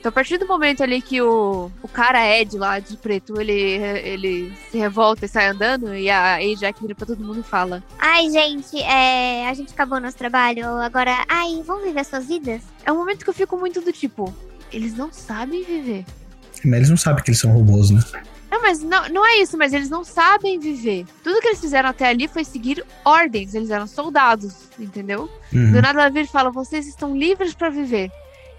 Então, 0.03 0.11
a 0.11 0.13
partir 0.13 0.37
do 0.37 0.49
momento 0.49 0.83
ali 0.83 1.01
que 1.01 1.23
o, 1.23 1.71
o 1.81 1.87
cara 1.87 2.27
Ed 2.37 2.59
lá 2.59 2.81
de 2.81 2.97
preto, 2.97 3.41
ele, 3.41 3.53
ele 3.53 4.53
se 4.69 4.77
revolta 4.77 5.27
e 5.27 5.29
sai 5.29 5.47
andando, 5.47 5.95
e 5.95 6.11
a 6.11 6.39
Ajax 6.39 6.81
vira 6.81 6.93
pra 6.93 7.07
todo 7.07 7.25
mundo 7.25 7.39
e 7.39 7.45
fala: 7.45 7.85
Ai, 8.01 8.29
gente, 8.29 8.83
é, 8.83 9.49
a 9.49 9.55
gente 9.55 9.73
acabou 9.73 10.01
nosso 10.01 10.17
trabalho. 10.17 10.67
Agora, 10.81 11.25
ai, 11.29 11.63
vamos 11.65 11.85
viver 11.85 12.05
suas 12.05 12.27
vidas? 12.27 12.63
É 12.85 12.91
um 12.91 12.97
momento 12.97 13.23
que 13.23 13.31
eu 13.31 13.35
fico 13.35 13.57
muito 13.57 13.81
do 13.81 13.93
tipo: 13.93 14.35
eles 14.73 14.97
não 14.97 15.13
sabem 15.13 15.63
viver. 15.63 16.05
Mas 16.65 16.79
eles 16.79 16.91
não 16.91 16.97
sabem 16.97 17.23
que 17.23 17.31
eles 17.31 17.39
são 17.39 17.53
robôs, 17.53 17.91
né? 17.91 18.01
Não, 18.51 18.61
mas 18.61 18.83
não, 18.83 19.09
não 19.09 19.25
é 19.25 19.37
isso, 19.39 19.57
mas 19.57 19.73
eles 19.73 19.89
não 19.89 20.03
sabem 20.03 20.59
viver. 20.59 21.07
Tudo 21.23 21.41
que 21.41 21.47
eles 21.47 21.61
fizeram 21.61 21.89
até 21.89 22.09
ali 22.09 22.27
foi 22.27 22.43
seguir 22.45 22.85
ordens, 23.05 23.55
eles 23.55 23.71
eram 23.71 23.87
soldados, 23.87 24.69
entendeu? 24.81 25.31
Uhum. 25.53 25.71
Do 25.71 25.81
nada 25.81 26.01
ela 26.01 26.11
vira 26.11 26.25
e 26.25 26.29
fala: 26.29 26.51
vocês 26.51 26.89
estão 26.89 27.17
livres 27.17 27.55
pra 27.55 27.71
viver. 27.71 28.11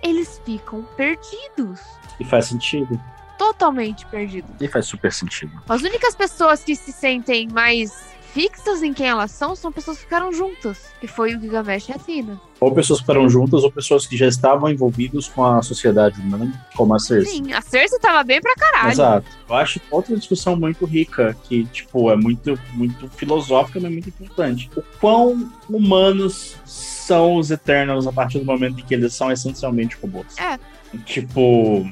Eles 0.03 0.41
ficam 0.45 0.83
perdidos. 0.97 1.79
E 2.19 2.25
faz 2.25 2.47
sentido. 2.47 2.99
Totalmente 3.37 4.05
perdidos. 4.05 4.51
E 4.59 4.67
faz 4.67 4.85
super 4.85 5.11
sentido. 5.11 5.51
As 5.67 5.81
únicas 5.81 6.15
pessoas 6.15 6.63
que 6.63 6.75
se 6.75 6.91
sentem 6.91 7.47
mais 7.47 8.12
fixas 8.33 8.81
em 8.81 8.93
quem 8.93 9.07
elas 9.07 9.31
são 9.31 9.55
são 9.55 9.71
pessoas 9.71 9.97
que 9.97 10.03
ficaram 10.03 10.33
juntas. 10.33 10.91
Que 10.99 11.07
foi 11.07 11.35
o 11.35 11.39
Gilgamesh 11.39 11.89
e 11.89 11.91
a 11.91 11.95
Athena. 11.95 12.41
Ou 12.59 12.73
pessoas 12.73 12.99
que 12.99 13.05
ficaram 13.05 13.29
juntas, 13.29 13.63
ou 13.63 13.71
pessoas 13.71 14.07
que 14.07 14.17
já 14.17 14.27
estavam 14.27 14.69
envolvidas 14.69 15.27
com 15.27 15.45
a 15.45 15.61
sociedade 15.61 16.19
humana, 16.19 16.51
como 16.75 16.95
a 16.95 16.99
Cersei. 16.99 17.33
Sim, 17.33 17.53
a 17.53 17.61
Cersei 17.61 17.99
tava 17.99 18.23
bem 18.23 18.41
pra 18.41 18.55
caralho. 18.55 18.91
Exato. 18.91 19.27
Eu 19.47 19.55
acho 19.55 19.81
outra 19.91 20.15
discussão 20.15 20.55
muito 20.55 20.85
rica, 20.85 21.35
que, 21.43 21.65
tipo, 21.65 22.09
é 22.09 22.15
muito, 22.15 22.57
muito 22.73 23.07
filosófica, 23.09 23.79
mas 23.79 23.91
muito 23.91 24.09
importante. 24.09 24.69
O 24.75 24.81
quão 24.99 25.51
humanos 25.69 26.55
são 26.65 27.35
os 27.35 27.51
Eternals 27.51 28.07
a 28.07 28.13
partir 28.13 28.39
do 28.39 28.45
momento 28.45 28.79
em 28.79 28.83
que 28.83 28.93
eles 28.93 29.13
são 29.13 29.31
essencialmente 29.31 29.97
robôs? 30.01 30.37
É. 30.37 30.57
Tipo, 31.05 31.89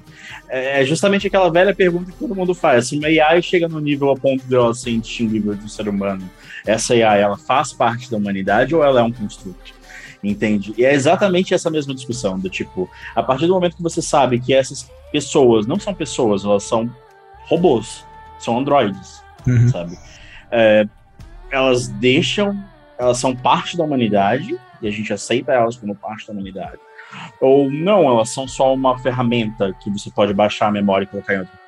é 0.48 0.86
justamente 0.86 1.28
aquela 1.28 1.50
velha 1.50 1.74
pergunta 1.74 2.12
que 2.12 2.18
todo 2.18 2.36
mundo 2.36 2.54
faz. 2.54 2.88
Se 2.88 2.98
uma 2.98 3.08
AI 3.08 3.42
chega 3.42 3.68
no 3.68 3.80
nível 3.80 4.12
a 4.12 4.16
ponto 4.16 4.44
de 4.46 4.56
ela 4.56 4.74
ser 4.74 4.92
indistinguível 4.92 5.56
de 5.56 5.64
um 5.66 5.68
ser 5.68 5.88
humano, 5.90 6.30
essa 6.66 6.94
AI, 6.94 7.22
ela 7.22 7.38
faz 7.38 7.74
parte 7.74 8.10
da 8.12 8.18
humanidade 8.18 8.76
ou 8.76 8.84
ela 8.84 9.00
é 9.00 9.04
um 9.04 9.12
construto? 9.12 9.74
Entende? 10.24 10.74
E 10.78 10.86
é 10.86 10.94
exatamente 10.94 11.54
essa 11.54 11.70
mesma 11.72 11.96
discussão, 11.96 12.38
do 12.38 12.48
tipo, 12.48 12.88
a 13.16 13.24
partir 13.24 13.48
do 13.48 13.54
momento 13.54 13.76
que 13.76 13.82
você 13.82 14.04
sabe 14.04 14.40
que 14.40 14.54
essas 14.54 14.88
pessoas 15.12 15.66
não 15.66 15.80
são 15.80 15.94
pessoas, 15.96 16.46
elas 16.46 16.64
são 16.64 16.94
robôs, 17.48 18.06
são 18.38 18.60
androides, 18.60 19.22
Uhum. 19.48 19.68
sabe? 19.70 19.98
É, 20.52 20.86
elas 21.50 21.88
deixam, 21.88 22.56
elas 23.00 23.18
são 23.18 23.36
parte 23.36 23.76
da 23.76 23.84
humanidade 23.84 24.56
e 24.80 24.88
a 24.88 24.92
gente 24.92 25.12
aceita 25.12 25.52
elas 25.54 25.76
como 25.76 25.96
parte 25.96 26.28
da 26.28 26.34
humanidade. 26.34 26.78
Ou 27.40 27.72
não, 27.72 28.10
elas 28.10 28.30
são 28.30 28.48
só 28.48 28.74
uma 28.74 28.98
ferramenta 29.00 29.74
que 29.80 29.90
você 29.90 30.10
pode 30.10 30.34
baixar 30.34 30.68
a 30.68 30.72
memória 30.72 31.06
e 31.06 31.08
colocar 31.08 31.36
em 31.36 31.40
outro. 31.40 31.62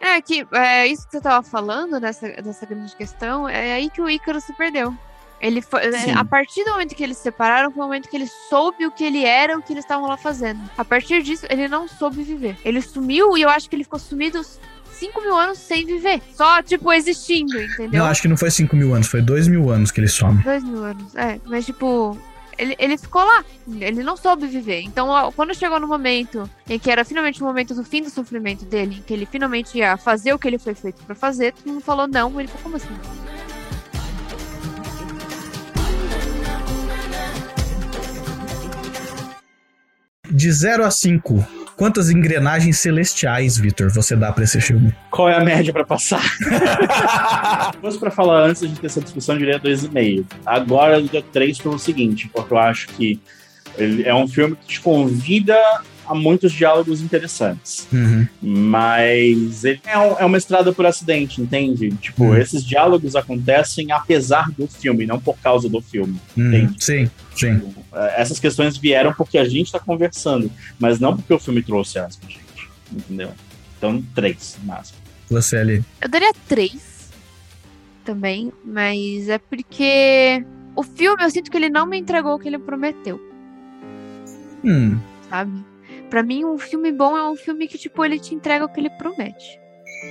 É 0.00 0.20
que 0.22 0.46
é, 0.52 0.86
isso 0.86 1.04
que 1.06 1.12
você 1.12 1.20
tava 1.20 1.46
falando 1.46 2.00
dessa, 2.00 2.26
dessa 2.28 2.64
grande 2.64 2.96
questão, 2.96 3.46
é 3.46 3.74
aí 3.74 3.90
que 3.90 4.00
o 4.00 4.08
Ícaro 4.08 4.40
se 4.40 4.52
perdeu. 4.54 4.96
Ele 5.40 5.62
foi, 5.62 5.86
é, 5.86 5.92
Sim. 5.92 6.12
a 6.12 6.24
partir 6.24 6.64
do 6.64 6.72
momento 6.72 6.94
que 6.94 7.02
eles 7.02 7.16
se 7.16 7.24
separaram, 7.24 7.70
foi 7.70 7.82
o 7.82 7.86
momento 7.86 8.08
que 8.08 8.16
ele 8.16 8.26
soube 8.48 8.86
o 8.86 8.90
que 8.90 9.04
ele 9.04 9.24
era, 9.24 9.58
o 9.58 9.62
que 9.62 9.72
eles 9.72 9.84
estavam 9.84 10.06
lá 10.06 10.16
fazendo. 10.16 10.60
A 10.76 10.84
partir 10.84 11.22
disso, 11.22 11.46
ele 11.48 11.66
não 11.66 11.88
soube 11.88 12.22
viver. 12.22 12.56
Ele 12.64 12.80
sumiu 12.80 13.36
e 13.36 13.42
eu 13.42 13.48
acho 13.48 13.68
que 13.68 13.76
ele 13.76 13.84
ficou 13.84 13.98
sumido 13.98 14.42
5 14.92 15.20
mil 15.22 15.34
anos 15.34 15.58
sem 15.58 15.86
viver. 15.86 16.20
Só, 16.34 16.62
tipo, 16.62 16.92
existindo, 16.92 17.58
entendeu? 17.58 18.02
Não, 18.02 18.10
acho 18.10 18.20
que 18.20 18.28
não 18.28 18.36
foi 18.36 18.50
5 18.50 18.76
mil 18.76 18.94
anos, 18.94 19.06
foi 19.06 19.22
2 19.22 19.48
mil 19.48 19.70
anos 19.70 19.90
que 19.90 20.00
ele 20.00 20.08
some. 20.08 20.42
Dois 20.42 20.62
mil 20.62 20.84
anos, 20.84 21.14
é. 21.14 21.40
Mas, 21.46 21.64
tipo, 21.64 22.18
ele, 22.60 22.76
ele 22.78 22.98
ficou 22.98 23.24
lá. 23.24 23.44
Ele 23.80 24.02
não 24.02 24.16
soube 24.16 24.46
viver. 24.46 24.82
Então, 24.82 25.08
quando 25.34 25.54
chegou 25.54 25.80
no 25.80 25.88
momento 25.88 26.48
em 26.68 26.78
que 26.78 26.90
era 26.90 27.04
finalmente 27.04 27.42
o 27.42 27.46
momento 27.46 27.74
do 27.74 27.82
fim 27.82 28.02
do 28.02 28.10
sofrimento 28.10 28.64
dele, 28.66 28.96
em 28.98 29.02
que 29.02 29.14
ele 29.14 29.24
finalmente 29.24 29.78
ia 29.78 29.96
fazer 29.96 30.34
o 30.34 30.38
que 30.38 30.46
ele 30.46 30.58
foi 30.58 30.74
feito 30.74 31.02
pra 31.04 31.14
fazer, 31.14 31.54
todo 31.54 31.72
mundo 31.72 31.80
falou 31.80 32.06
não. 32.06 32.38
Ele 32.38 32.48
falou, 32.48 32.62
como 32.62 32.76
assim? 32.76 32.88
De 40.30 40.52
0 40.52 40.84
a 40.84 40.90
5, 40.90 41.59
quantas 41.80 42.10
engrenagens 42.10 42.78
celestiais, 42.78 43.56
Vitor, 43.56 43.90
você 43.90 44.14
dá 44.14 44.30
pra 44.30 44.44
esse 44.44 44.60
filme? 44.60 44.94
Qual 45.10 45.30
é 45.30 45.34
a 45.34 45.40
média 45.40 45.72
pra 45.72 45.82
passar? 45.82 46.20
Se 47.72 47.80
fosse 47.80 47.98
pra 47.98 48.10
falar 48.10 48.42
antes, 48.42 48.60
gente 48.60 48.78
ter 48.78 48.86
essa 48.86 49.00
discussão, 49.00 49.36
eu 49.36 49.38
diria 49.38 49.58
2,5. 49.58 50.26
Agora 50.44 50.98
eu 50.98 51.08
dou 51.08 51.22
3 51.22 51.56
pelo 51.56 51.78
seguinte, 51.78 52.28
porque 52.34 52.52
eu 52.52 52.58
acho 52.58 52.86
que 52.88 53.18
é 54.04 54.14
um 54.14 54.28
filme 54.28 54.56
que 54.56 54.66
te 54.66 54.80
convida 54.82 55.56
a 56.06 56.14
muitos 56.14 56.52
diálogos 56.52 57.00
interessantes. 57.00 57.86
Uhum. 57.92 58.26
Mas 58.42 59.64
ele 59.64 59.80
é, 59.86 59.98
um- 59.98 60.18
é 60.18 60.24
uma 60.24 60.38
estrada 60.38 60.72
por 60.72 60.84
acidente, 60.86 61.40
entende? 61.40 61.90
Tipo, 61.96 62.24
Hum. 62.24 62.36
esses 62.36 62.64
diálogos 62.64 63.14
acontecem 63.16 63.92
apesar 63.92 64.50
do 64.52 64.66
filme, 64.66 65.06
não 65.06 65.20
por 65.20 65.36
causa 65.38 65.68
do 65.68 65.80
filme. 65.80 66.16
Uhum. 66.36 66.74
Sim, 66.78 67.10
sim. 67.34 67.60
É, 67.92 68.20
Essas 68.22 68.38
questões 68.40 68.76
vieram 68.76 69.12
porque 69.12 69.38
a 69.38 69.44
gente 69.48 69.70
tá 69.72 69.78
conversando, 69.78 70.50
mas 70.78 70.98
não 71.00 71.16
porque 71.16 71.32
o 71.34 71.38
filme 71.38 71.62
trouxe 71.62 71.98
elas 71.98 72.16
pra 72.16 72.28
gente. 72.28 72.40
Entendeu? 72.92 73.30
Então, 73.78 74.02
três, 74.14 74.56
no 74.60 74.66
máximo. 74.66 74.98
Você 75.30 75.56
ali. 75.56 75.84
Eu 76.00 76.08
daria 76.08 76.32
três 76.48 77.10
também, 78.04 78.52
mas 78.64 79.28
é 79.28 79.38
porque 79.38 80.44
o 80.74 80.82
filme 80.82 81.22
eu 81.22 81.30
sinto 81.30 81.50
que 81.50 81.56
ele 81.56 81.68
não 81.70 81.86
me 81.86 81.98
entregou 81.98 82.34
o 82.34 82.38
que 82.38 82.48
ele 82.48 82.58
prometeu, 82.58 83.20
Hum, 84.64 84.98
sabe? 85.30 85.52
Pra 86.10 86.22
mim, 86.22 86.44
um 86.44 86.58
filme 86.58 86.90
bom 86.92 87.16
é 87.16 87.30
um 87.30 87.36
filme 87.36 87.66
que, 87.68 87.78
tipo, 87.78 88.04
ele 88.04 88.18
te 88.18 88.34
entrega 88.34 88.64
o 88.64 88.68
que 88.68 88.80
ele 88.80 88.90
promete. 88.90 89.58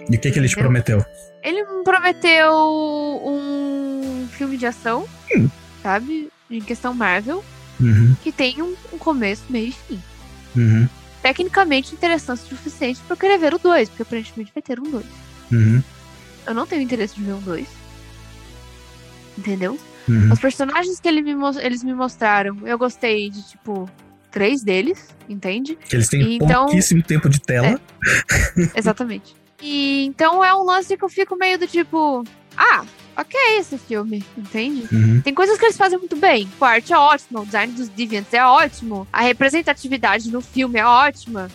e 0.10 0.16
o 0.16 0.20
que, 0.20 0.32
que 0.32 0.40
ele 0.40 0.48
te 0.48 0.56
prometeu? 0.56 1.04
Ele 1.44 1.64
me 1.64 1.84
prometeu 1.84 2.52
um 3.26 4.28
filme 4.32 4.58
de 4.58 4.66
ação, 4.66 5.06
Hum. 5.36 5.50
sabe? 5.84 6.30
Em 6.50 6.62
questão 6.62 6.94
Marvel, 6.94 7.44
Uhum, 7.80 8.16
que 8.24 8.32
tem 8.32 8.62
um, 8.62 8.76
um 8.94 8.98
começo, 8.98 9.44
meio 9.50 9.68
e 9.68 9.72
fim. 9.72 10.02
uhum, 10.56 10.88
Tecnicamente 11.22 11.94
interessante 11.94 12.44
o 12.44 12.48
suficiente 12.48 13.00
pra 13.02 13.14
eu 13.14 13.18
querer 13.20 13.38
ver 13.38 13.54
o 13.54 13.58
2, 13.60 13.90
porque 13.90 14.02
aparentemente 14.04 14.52
vai 14.54 14.62
ter 14.64 14.80
um 14.80 14.90
2. 14.90 15.06
uhum, 15.52 15.82
Eu 16.48 16.54
não 16.54 16.66
tenho 16.66 16.82
interesse 16.82 17.16
de 17.16 17.24
ver 17.24 17.34
um 17.34 17.40
2. 17.42 17.68
Entendeu? 19.38 19.78
uhum. 20.08 20.32
Os 20.32 20.40
personagens 20.40 21.00
que 21.00 21.08
ele 21.08 21.22
me 21.22 21.34
eles 21.62 21.84
me 21.84 21.94
mostraram, 21.94 22.58
eu 22.66 22.78
gostei 22.78 23.30
de, 23.30 23.42
tipo, 23.50 23.90
três 24.32 24.62
deles, 24.64 25.10
entende? 25.28 25.76
Que 25.88 25.96
eles 25.96 26.08
têm 26.10 26.36
Então- 26.36 26.66
pouquíssimo 26.66 27.02
tempo 27.04 27.28
de 27.30 27.40
tela. 27.40 27.80
Exatamente. 28.76 29.36
E 29.62 30.06
então 30.06 30.44
é 30.44 30.54
um 30.56 30.64
lance 30.64 30.96
que 30.96 31.04
eu 31.04 31.10
fico 31.10 31.36
meio 31.36 31.58
do 31.60 31.68
tipo, 31.68 32.24
ah, 32.56 32.86
ok 33.18 33.38
esse 33.58 33.78
filme, 33.78 34.24
entende? 34.38 34.88
Uhum. 34.92 35.22
Tem 35.22 35.34
coisas 35.34 35.58
que 35.58 35.66
eles 35.66 35.76
fazem 35.78 36.00
muito 36.00 36.16
bem. 36.16 36.50
O 36.60 36.64
arte 36.66 36.94
é 36.94 36.98
ótimo, 36.98 37.42
o 37.42 37.46
design 37.46 37.74
dos 37.74 37.90
Deviants 37.90 38.34
é 38.34 38.44
ótimo, 38.46 39.06
a 39.12 39.22
representatividade 39.22 40.32
no 40.32 40.40
filme 40.42 40.80
é 40.80 40.86
ótima. 40.86 41.50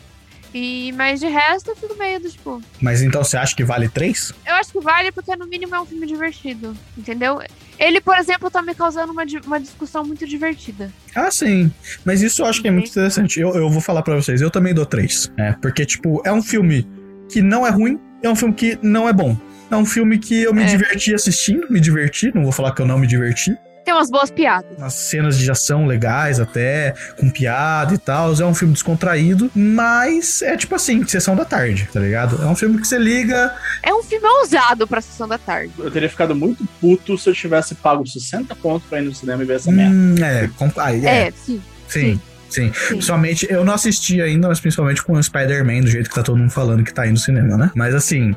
E, 0.57 0.93
mas 0.93 1.19
de 1.19 1.27
resto 1.27 1.71
eu 1.73 1.77
fico 1.77 1.97
meio 1.97 2.21
do 2.21 2.31
tipo. 2.31 2.63
Mas 2.81 3.03
então 3.03 3.25
você 3.25 3.37
acha 3.37 3.57
que 3.57 3.65
vale 3.65 3.89
três? 3.89 4.33
Eu 4.47 4.55
acho 4.55 4.71
que 4.71 4.79
vale 4.79 5.11
porque 5.11 5.35
no 5.35 5.47
mínimo 5.49 5.75
é 5.75 5.81
um 5.81 5.85
filme 5.87 6.07
divertido, 6.07 6.77
entendeu? 6.97 7.41
Ele, 7.79 8.01
por 8.01 8.17
exemplo, 8.17 8.51
tá 8.51 8.63
me 8.63 8.75
causando 8.75 9.13
uma, 9.13 9.25
uma 9.47 9.61
discussão 9.61 10.05
muito 10.05 10.27
divertida. 10.27 10.91
Ah, 11.15 11.31
sim. 11.31 11.71
Mas 12.05 12.23
isso 12.23 12.43
eu 12.43 12.47
acho 12.47 12.63
que 12.63 12.69
é 12.69 12.71
muito 12.71 12.89
interessante. 12.89 13.41
Eu, 13.41 13.55
eu 13.55 13.69
vou 13.69 13.81
falar 13.81 14.03
pra 14.03 14.15
vocês, 14.15 14.41
eu 14.41 14.51
também 14.51 14.73
dou 14.73 14.87
três. 14.87 15.31
É, 15.37 15.53
porque, 15.61 15.85
tipo, 15.85 16.23
é 16.25 16.33
um 16.33 16.43
filme 16.43 16.87
que 17.29 17.43
não 17.43 17.67
é 17.67 17.71
ruim, 17.71 17.99
é 18.23 18.29
um 18.29 18.37
filme 18.37 18.55
que 18.55 18.79
não 18.83 19.09
é 19.09 19.13
bom. 19.13 19.37
É 19.71 19.77
um 19.77 19.85
filme 19.87 20.19
que 20.19 20.43
eu 20.43 20.55
me 20.55 20.63
É. 20.63 20.67
diverti 20.67 21.15
assistindo, 21.15 21.67
me 21.71 21.81
diverti, 21.81 22.31
não 22.35 22.43
vou 22.45 22.53
falar 22.53 22.73
que 22.73 22.81
eu 22.83 22.87
não 22.87 22.99
me 22.99 23.07
diverti. 23.07 23.57
Tem 23.85 23.93
umas 23.93 24.11
boas 24.11 24.31
piadas. 24.31 24.81
As 24.81 24.95
cenas 24.95 25.37
de 25.37 25.51
ação 25.51 25.87
legais 25.87 26.41
até, 26.41 26.95
com 27.19 27.29
piada 27.31 27.93
e 27.95 27.99
tal. 27.99 28.33
É 28.35 28.47
um 28.47 28.55
filme 28.55 28.73
descontraído, 28.73 29.51
mas 29.55 30.41
é 30.43 30.57
tipo 30.57 30.75
assim, 30.75 31.07
sessão 31.07 31.37
da 31.37 31.45
tarde, 31.45 31.89
tá 31.93 32.01
ligado? 32.01 32.43
É 32.43 32.47
um 32.47 32.57
filme 32.57 32.81
que 32.81 32.87
você 32.89 32.97
liga. 32.99 33.55
É 33.83 33.93
um 33.95 34.03
filme 34.03 34.27
ousado 34.27 34.87
pra 34.87 35.01
sessão 35.01 35.29
da 35.29 35.37
tarde. 35.37 35.73
Eu 35.79 35.91
teria 35.91 36.09
ficado 36.09 36.35
muito 36.35 36.67
puto 36.81 37.19
se 37.19 37.29
eu 37.29 37.35
tivesse 37.35 37.75
pago 37.75 38.07
60 38.07 38.55
pontos 38.57 38.89
pra 38.89 39.01
ir 39.01 39.05
no 39.05 39.15
cinema 39.15 39.43
e 39.43 39.47
ver 39.47 39.57
essa 39.57 39.71
merda. 39.71 39.95
Hum, 39.95 40.15
é, 40.25 40.49
com- 40.57 40.71
aí, 40.81 41.05
é, 41.07 41.27
É, 41.29 41.31
sim. 41.33 41.63
sim. 41.89 42.21
Sim, 42.49 42.73
Sim. 42.73 42.87
principalmente, 42.89 43.47
eu 43.51 43.65
não 43.65 43.75
assisti 43.75 44.23
ainda, 44.23 44.47
mas 44.47 44.61
principalmente 44.61 45.03
com 45.03 45.15
o 45.15 45.21
Spider-Man, 45.23 45.81
do 45.81 45.89
jeito 45.89 46.09
que 46.09 46.15
tá 46.15 46.23
todo 46.23 46.37
mundo 46.39 46.51
falando 46.53 46.85
que 46.85 46.95
tá 46.95 47.03
aí 47.03 47.11
no 47.11 47.17
cinema, 47.17 47.57
né? 47.57 47.71
Mas 47.75 47.97
assim, 47.97 48.33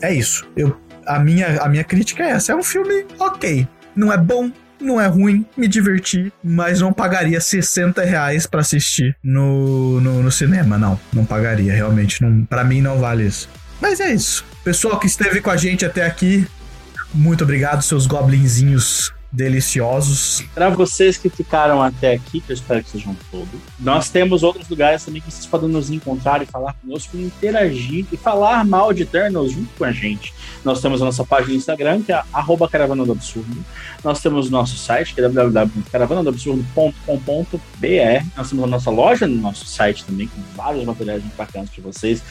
é 0.00 0.14
isso. 0.14 0.46
Eu, 0.56 0.76
a, 1.04 1.18
minha, 1.18 1.60
a 1.60 1.68
minha 1.68 1.82
crítica 1.82 2.22
é 2.22 2.30
essa: 2.30 2.52
é 2.52 2.54
um 2.54 2.62
filme 2.62 3.04
ok. 3.18 3.66
Não 3.96 4.12
é 4.12 4.16
bom, 4.16 4.48
não 4.82 5.00
é 5.00 5.06
ruim, 5.06 5.46
me 5.56 5.68
diverti, 5.68 6.32
mas 6.42 6.80
não 6.80 6.92
pagaria 6.92 7.40
60 7.40 8.02
reais 8.02 8.46
pra 8.46 8.60
assistir 8.60 9.16
no, 9.22 10.00
no, 10.00 10.22
no 10.22 10.30
cinema, 10.30 10.76
não. 10.76 10.98
Não 11.12 11.24
pagaria, 11.24 11.72
realmente. 11.72 12.22
Não, 12.22 12.44
pra 12.44 12.64
mim 12.64 12.80
não 12.80 12.98
vale 12.98 13.26
isso. 13.26 13.48
Mas 13.80 14.00
é 14.00 14.12
isso. 14.12 14.44
Pessoal 14.64 14.98
que 14.98 15.06
esteve 15.06 15.40
com 15.40 15.50
a 15.50 15.56
gente 15.56 15.84
até 15.84 16.06
aqui, 16.06 16.46
muito 17.14 17.44
obrigado, 17.44 17.82
seus 17.82 18.06
goblinzinhos 18.06 19.12
deliciosos. 19.32 20.44
Para 20.54 20.68
vocês 20.68 21.16
que 21.16 21.30
ficaram 21.30 21.82
até 21.82 22.12
aqui, 22.12 22.40
que 22.40 22.52
eu 22.52 22.54
espero 22.54 22.84
que 22.84 22.90
sejam 22.90 23.16
todos, 23.30 23.48
nós 23.80 24.10
temos 24.10 24.42
outros 24.42 24.68
lugares 24.68 25.02
também 25.04 25.22
que 25.22 25.30
vocês 25.30 25.46
podem 25.46 25.70
nos 25.70 25.88
encontrar 25.90 26.42
e 26.42 26.46
falar 26.46 26.74
conosco, 26.74 27.16
interagir 27.16 28.04
e 28.12 28.16
falar 28.16 28.64
mal 28.64 28.92
de 28.92 29.04
Eternals 29.04 29.52
junto 29.52 29.70
com 29.78 29.84
a 29.84 29.92
gente. 29.92 30.34
Nós 30.62 30.82
temos 30.82 31.00
a 31.00 31.06
nossa 31.06 31.24
página 31.24 31.52
no 31.52 31.58
Instagram, 31.58 32.02
que 32.02 32.12
é 32.12 32.22
arroba 32.32 32.68
Caravana 32.68 33.06
do 33.06 33.12
Absurdo. 33.12 33.64
Nós 34.04 34.20
temos 34.20 34.48
o 34.48 34.50
nosso 34.50 34.76
site, 34.76 35.14
que 35.14 35.20
é 35.20 35.28
www.caravanadoabsurdo.com.br. 35.28 38.26
Nós 38.36 38.50
temos 38.50 38.64
a 38.64 38.66
nossa 38.66 38.90
loja 38.90 39.26
no 39.26 39.36
nosso 39.36 39.64
site 39.66 40.04
também, 40.04 40.28
com 40.28 40.42
vários 40.54 40.84
materiais 40.84 41.22
bacanas 41.36 41.70
para 41.70 41.84
vocês. 41.84 42.22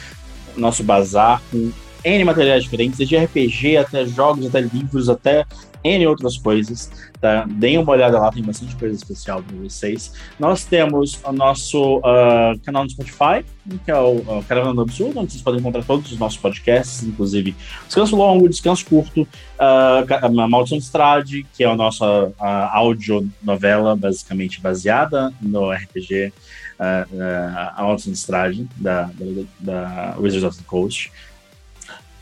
Nosso 0.56 0.84
bazar 0.84 1.42
com 1.50 1.72
N 2.04 2.24
materiais 2.24 2.64
diferentes, 2.64 2.98
desde 2.98 3.16
RPG 3.18 3.78
até 3.78 4.04
jogos, 4.06 4.48
até 4.48 4.62
livros, 4.62 5.08
até 5.08 5.46
N 5.84 6.08
outras 6.08 6.38
coisas, 6.38 6.92
tá? 7.20 7.46
Deem 7.50 7.78
uma 7.78 7.92
olhada 7.92 8.20
lá, 8.20 8.32
tem 8.32 8.44
bastante 8.44 8.76
coisa 8.76 8.96
especial 8.96 9.42
para 9.42 9.56
vocês. 9.58 10.14
Nós 10.40 10.64
temos 10.66 11.20
o 11.24 11.32
nosso 11.32 12.02
ah, 12.04 12.54
canal 12.64 12.84
no 12.84 12.90
Spotify, 12.90 13.44
que 13.86 13.92
é 13.92 13.98
o 13.98 14.18
uh, 14.18 14.44
Caravana 14.48 14.74
do 14.74 14.82
Absurdo, 14.82 15.20
onde 15.20 15.32
vocês 15.32 15.44
podem 15.44 15.60
encontrar 15.60 15.84
todos 15.84 16.12
os 16.12 16.18
nossos 16.18 16.38
podcasts, 16.38 17.04
inclusive 17.04 17.56
Descanso 17.86 18.16
Longo, 18.16 18.50
Descanso 18.50 18.86
Curto, 18.86 19.28
a 19.58 20.48
Maldição 20.48 20.78
de 20.78 20.84
Estrade, 20.84 21.46
que 21.54 21.64
é 21.64 21.68
a 21.68 21.76
nossa 21.76 22.34
ah, 22.40 22.78
audionovela, 22.78 23.96
basicamente 23.96 24.60
baseada 24.60 25.32
no 25.42 25.72
RPG 25.72 26.34
ah, 26.80 27.74
A 27.76 27.84
Maldição 27.84 28.12
de 28.12 28.18
Estrade, 28.18 28.68
da, 28.76 29.04
da, 29.04 29.44
da 29.60 30.16
Wizards 30.18 30.44
of 30.44 30.58
the 30.58 30.64
Coast. 30.66 31.12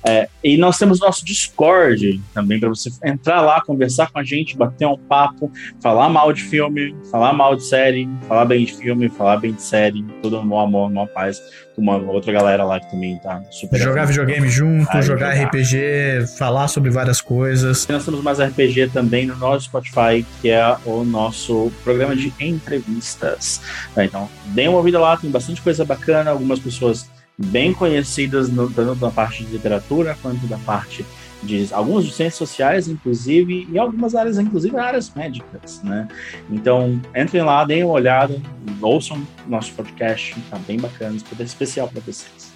É, 0.04 0.30
e 0.44 0.58
nós 0.58 0.78
temos 0.78 1.00
nosso 1.00 1.26
Discord 1.26 2.22
também 2.34 2.60
para 2.60 2.70
você 2.70 2.90
entrar 3.04 3.42
lá, 3.42 3.62
conversar 3.62 4.10
com 4.12 4.20
a 4.20 4.24
gente, 4.24 4.58
bater 4.58 4.88
um 4.88 4.98
papo, 4.98 5.52
falar 5.82 6.10
mal 6.10 6.32
de 6.32 6.42
filme, 6.42 6.96
falar 7.12 7.34
mal 7.34 7.56
de 7.56 7.64
série, 7.64 8.08
falar 8.28 8.46
bem 8.46 8.66
de 8.66 8.74
filme, 8.74 9.10
falar 9.10 9.38
bem 9.38 9.54
de 9.54 9.62
série, 9.62 10.04
tudo 10.22 10.42
no 10.42 10.58
amor, 10.58 10.90
numa 10.90 11.08
paz, 11.08 11.42
com 11.76 11.82
uma 11.82 11.98
outra 11.98 12.32
galera 12.32 12.64
lá 12.64 12.80
que 12.80 12.90
também 12.90 13.18
tá 13.20 13.42
super. 13.52 13.78
Jogar 13.80 14.06
videogame 14.06 14.48
junto, 14.48 15.02
jogar 15.02 15.36
jogar. 15.36 15.46
RPG, 15.46 16.28
falar 16.38 16.68
sobre 16.70 16.90
várias 16.90 17.20
coisas. 17.20 17.86
Nós 17.88 18.06
temos 18.06 18.24
mais 18.24 18.40
RPG 18.40 18.90
também 18.94 19.26
no 19.26 19.36
nosso 19.36 19.66
Spotify, 19.66 20.26
que 20.42 20.50
é 20.50 20.78
o 20.86 21.04
nosso 21.04 21.72
programa 21.84 22.16
de 22.16 22.34
entrevistas. 22.40 23.62
Tá, 23.94 24.06
Então, 24.06 24.30
deem 24.46 24.70
uma 24.70 24.78
ouvida 24.78 25.00
lá, 25.00 25.18
tem 25.18 25.30
bastante 25.30 25.62
coisa 25.62 25.84
bacana, 25.84 26.32
algumas 26.32 26.60
pessoas 26.60 27.10
bem 27.48 27.74
conhecidas, 27.74 28.50
no- 28.50 28.70
tanto 28.70 28.96
da 28.96 29.10
parte 29.10 29.44
de 29.44 29.52
literatura 29.52 30.18
quanto 30.22 30.46
da 30.48 30.58
parte 30.58 31.06
de 31.42 31.70
algumas 31.72 32.04
de 32.06 32.12
ciências 32.12 32.36
sociais, 32.36 32.90
inclusive, 32.90 33.66
e 33.72 33.80
algumas 33.80 34.14
áreas, 34.14 34.38
inclusive 34.38 34.76
áreas 34.78 35.10
médicas, 35.16 35.82
né? 35.84 36.06
Então, 36.50 37.00
entrem 37.16 37.44
lá, 37.44 37.64
deem 37.64 37.84
uma 37.86 37.94
olhada, 37.94 38.42
ouçam 38.82 39.26
nosso 39.48 39.72
podcast, 39.72 40.36
tá 40.50 40.58
bem 40.68 40.78
bacana, 40.78 41.18
super 41.18 41.46
especial 41.46 41.88
para 41.88 42.02
vocês. 42.02 42.49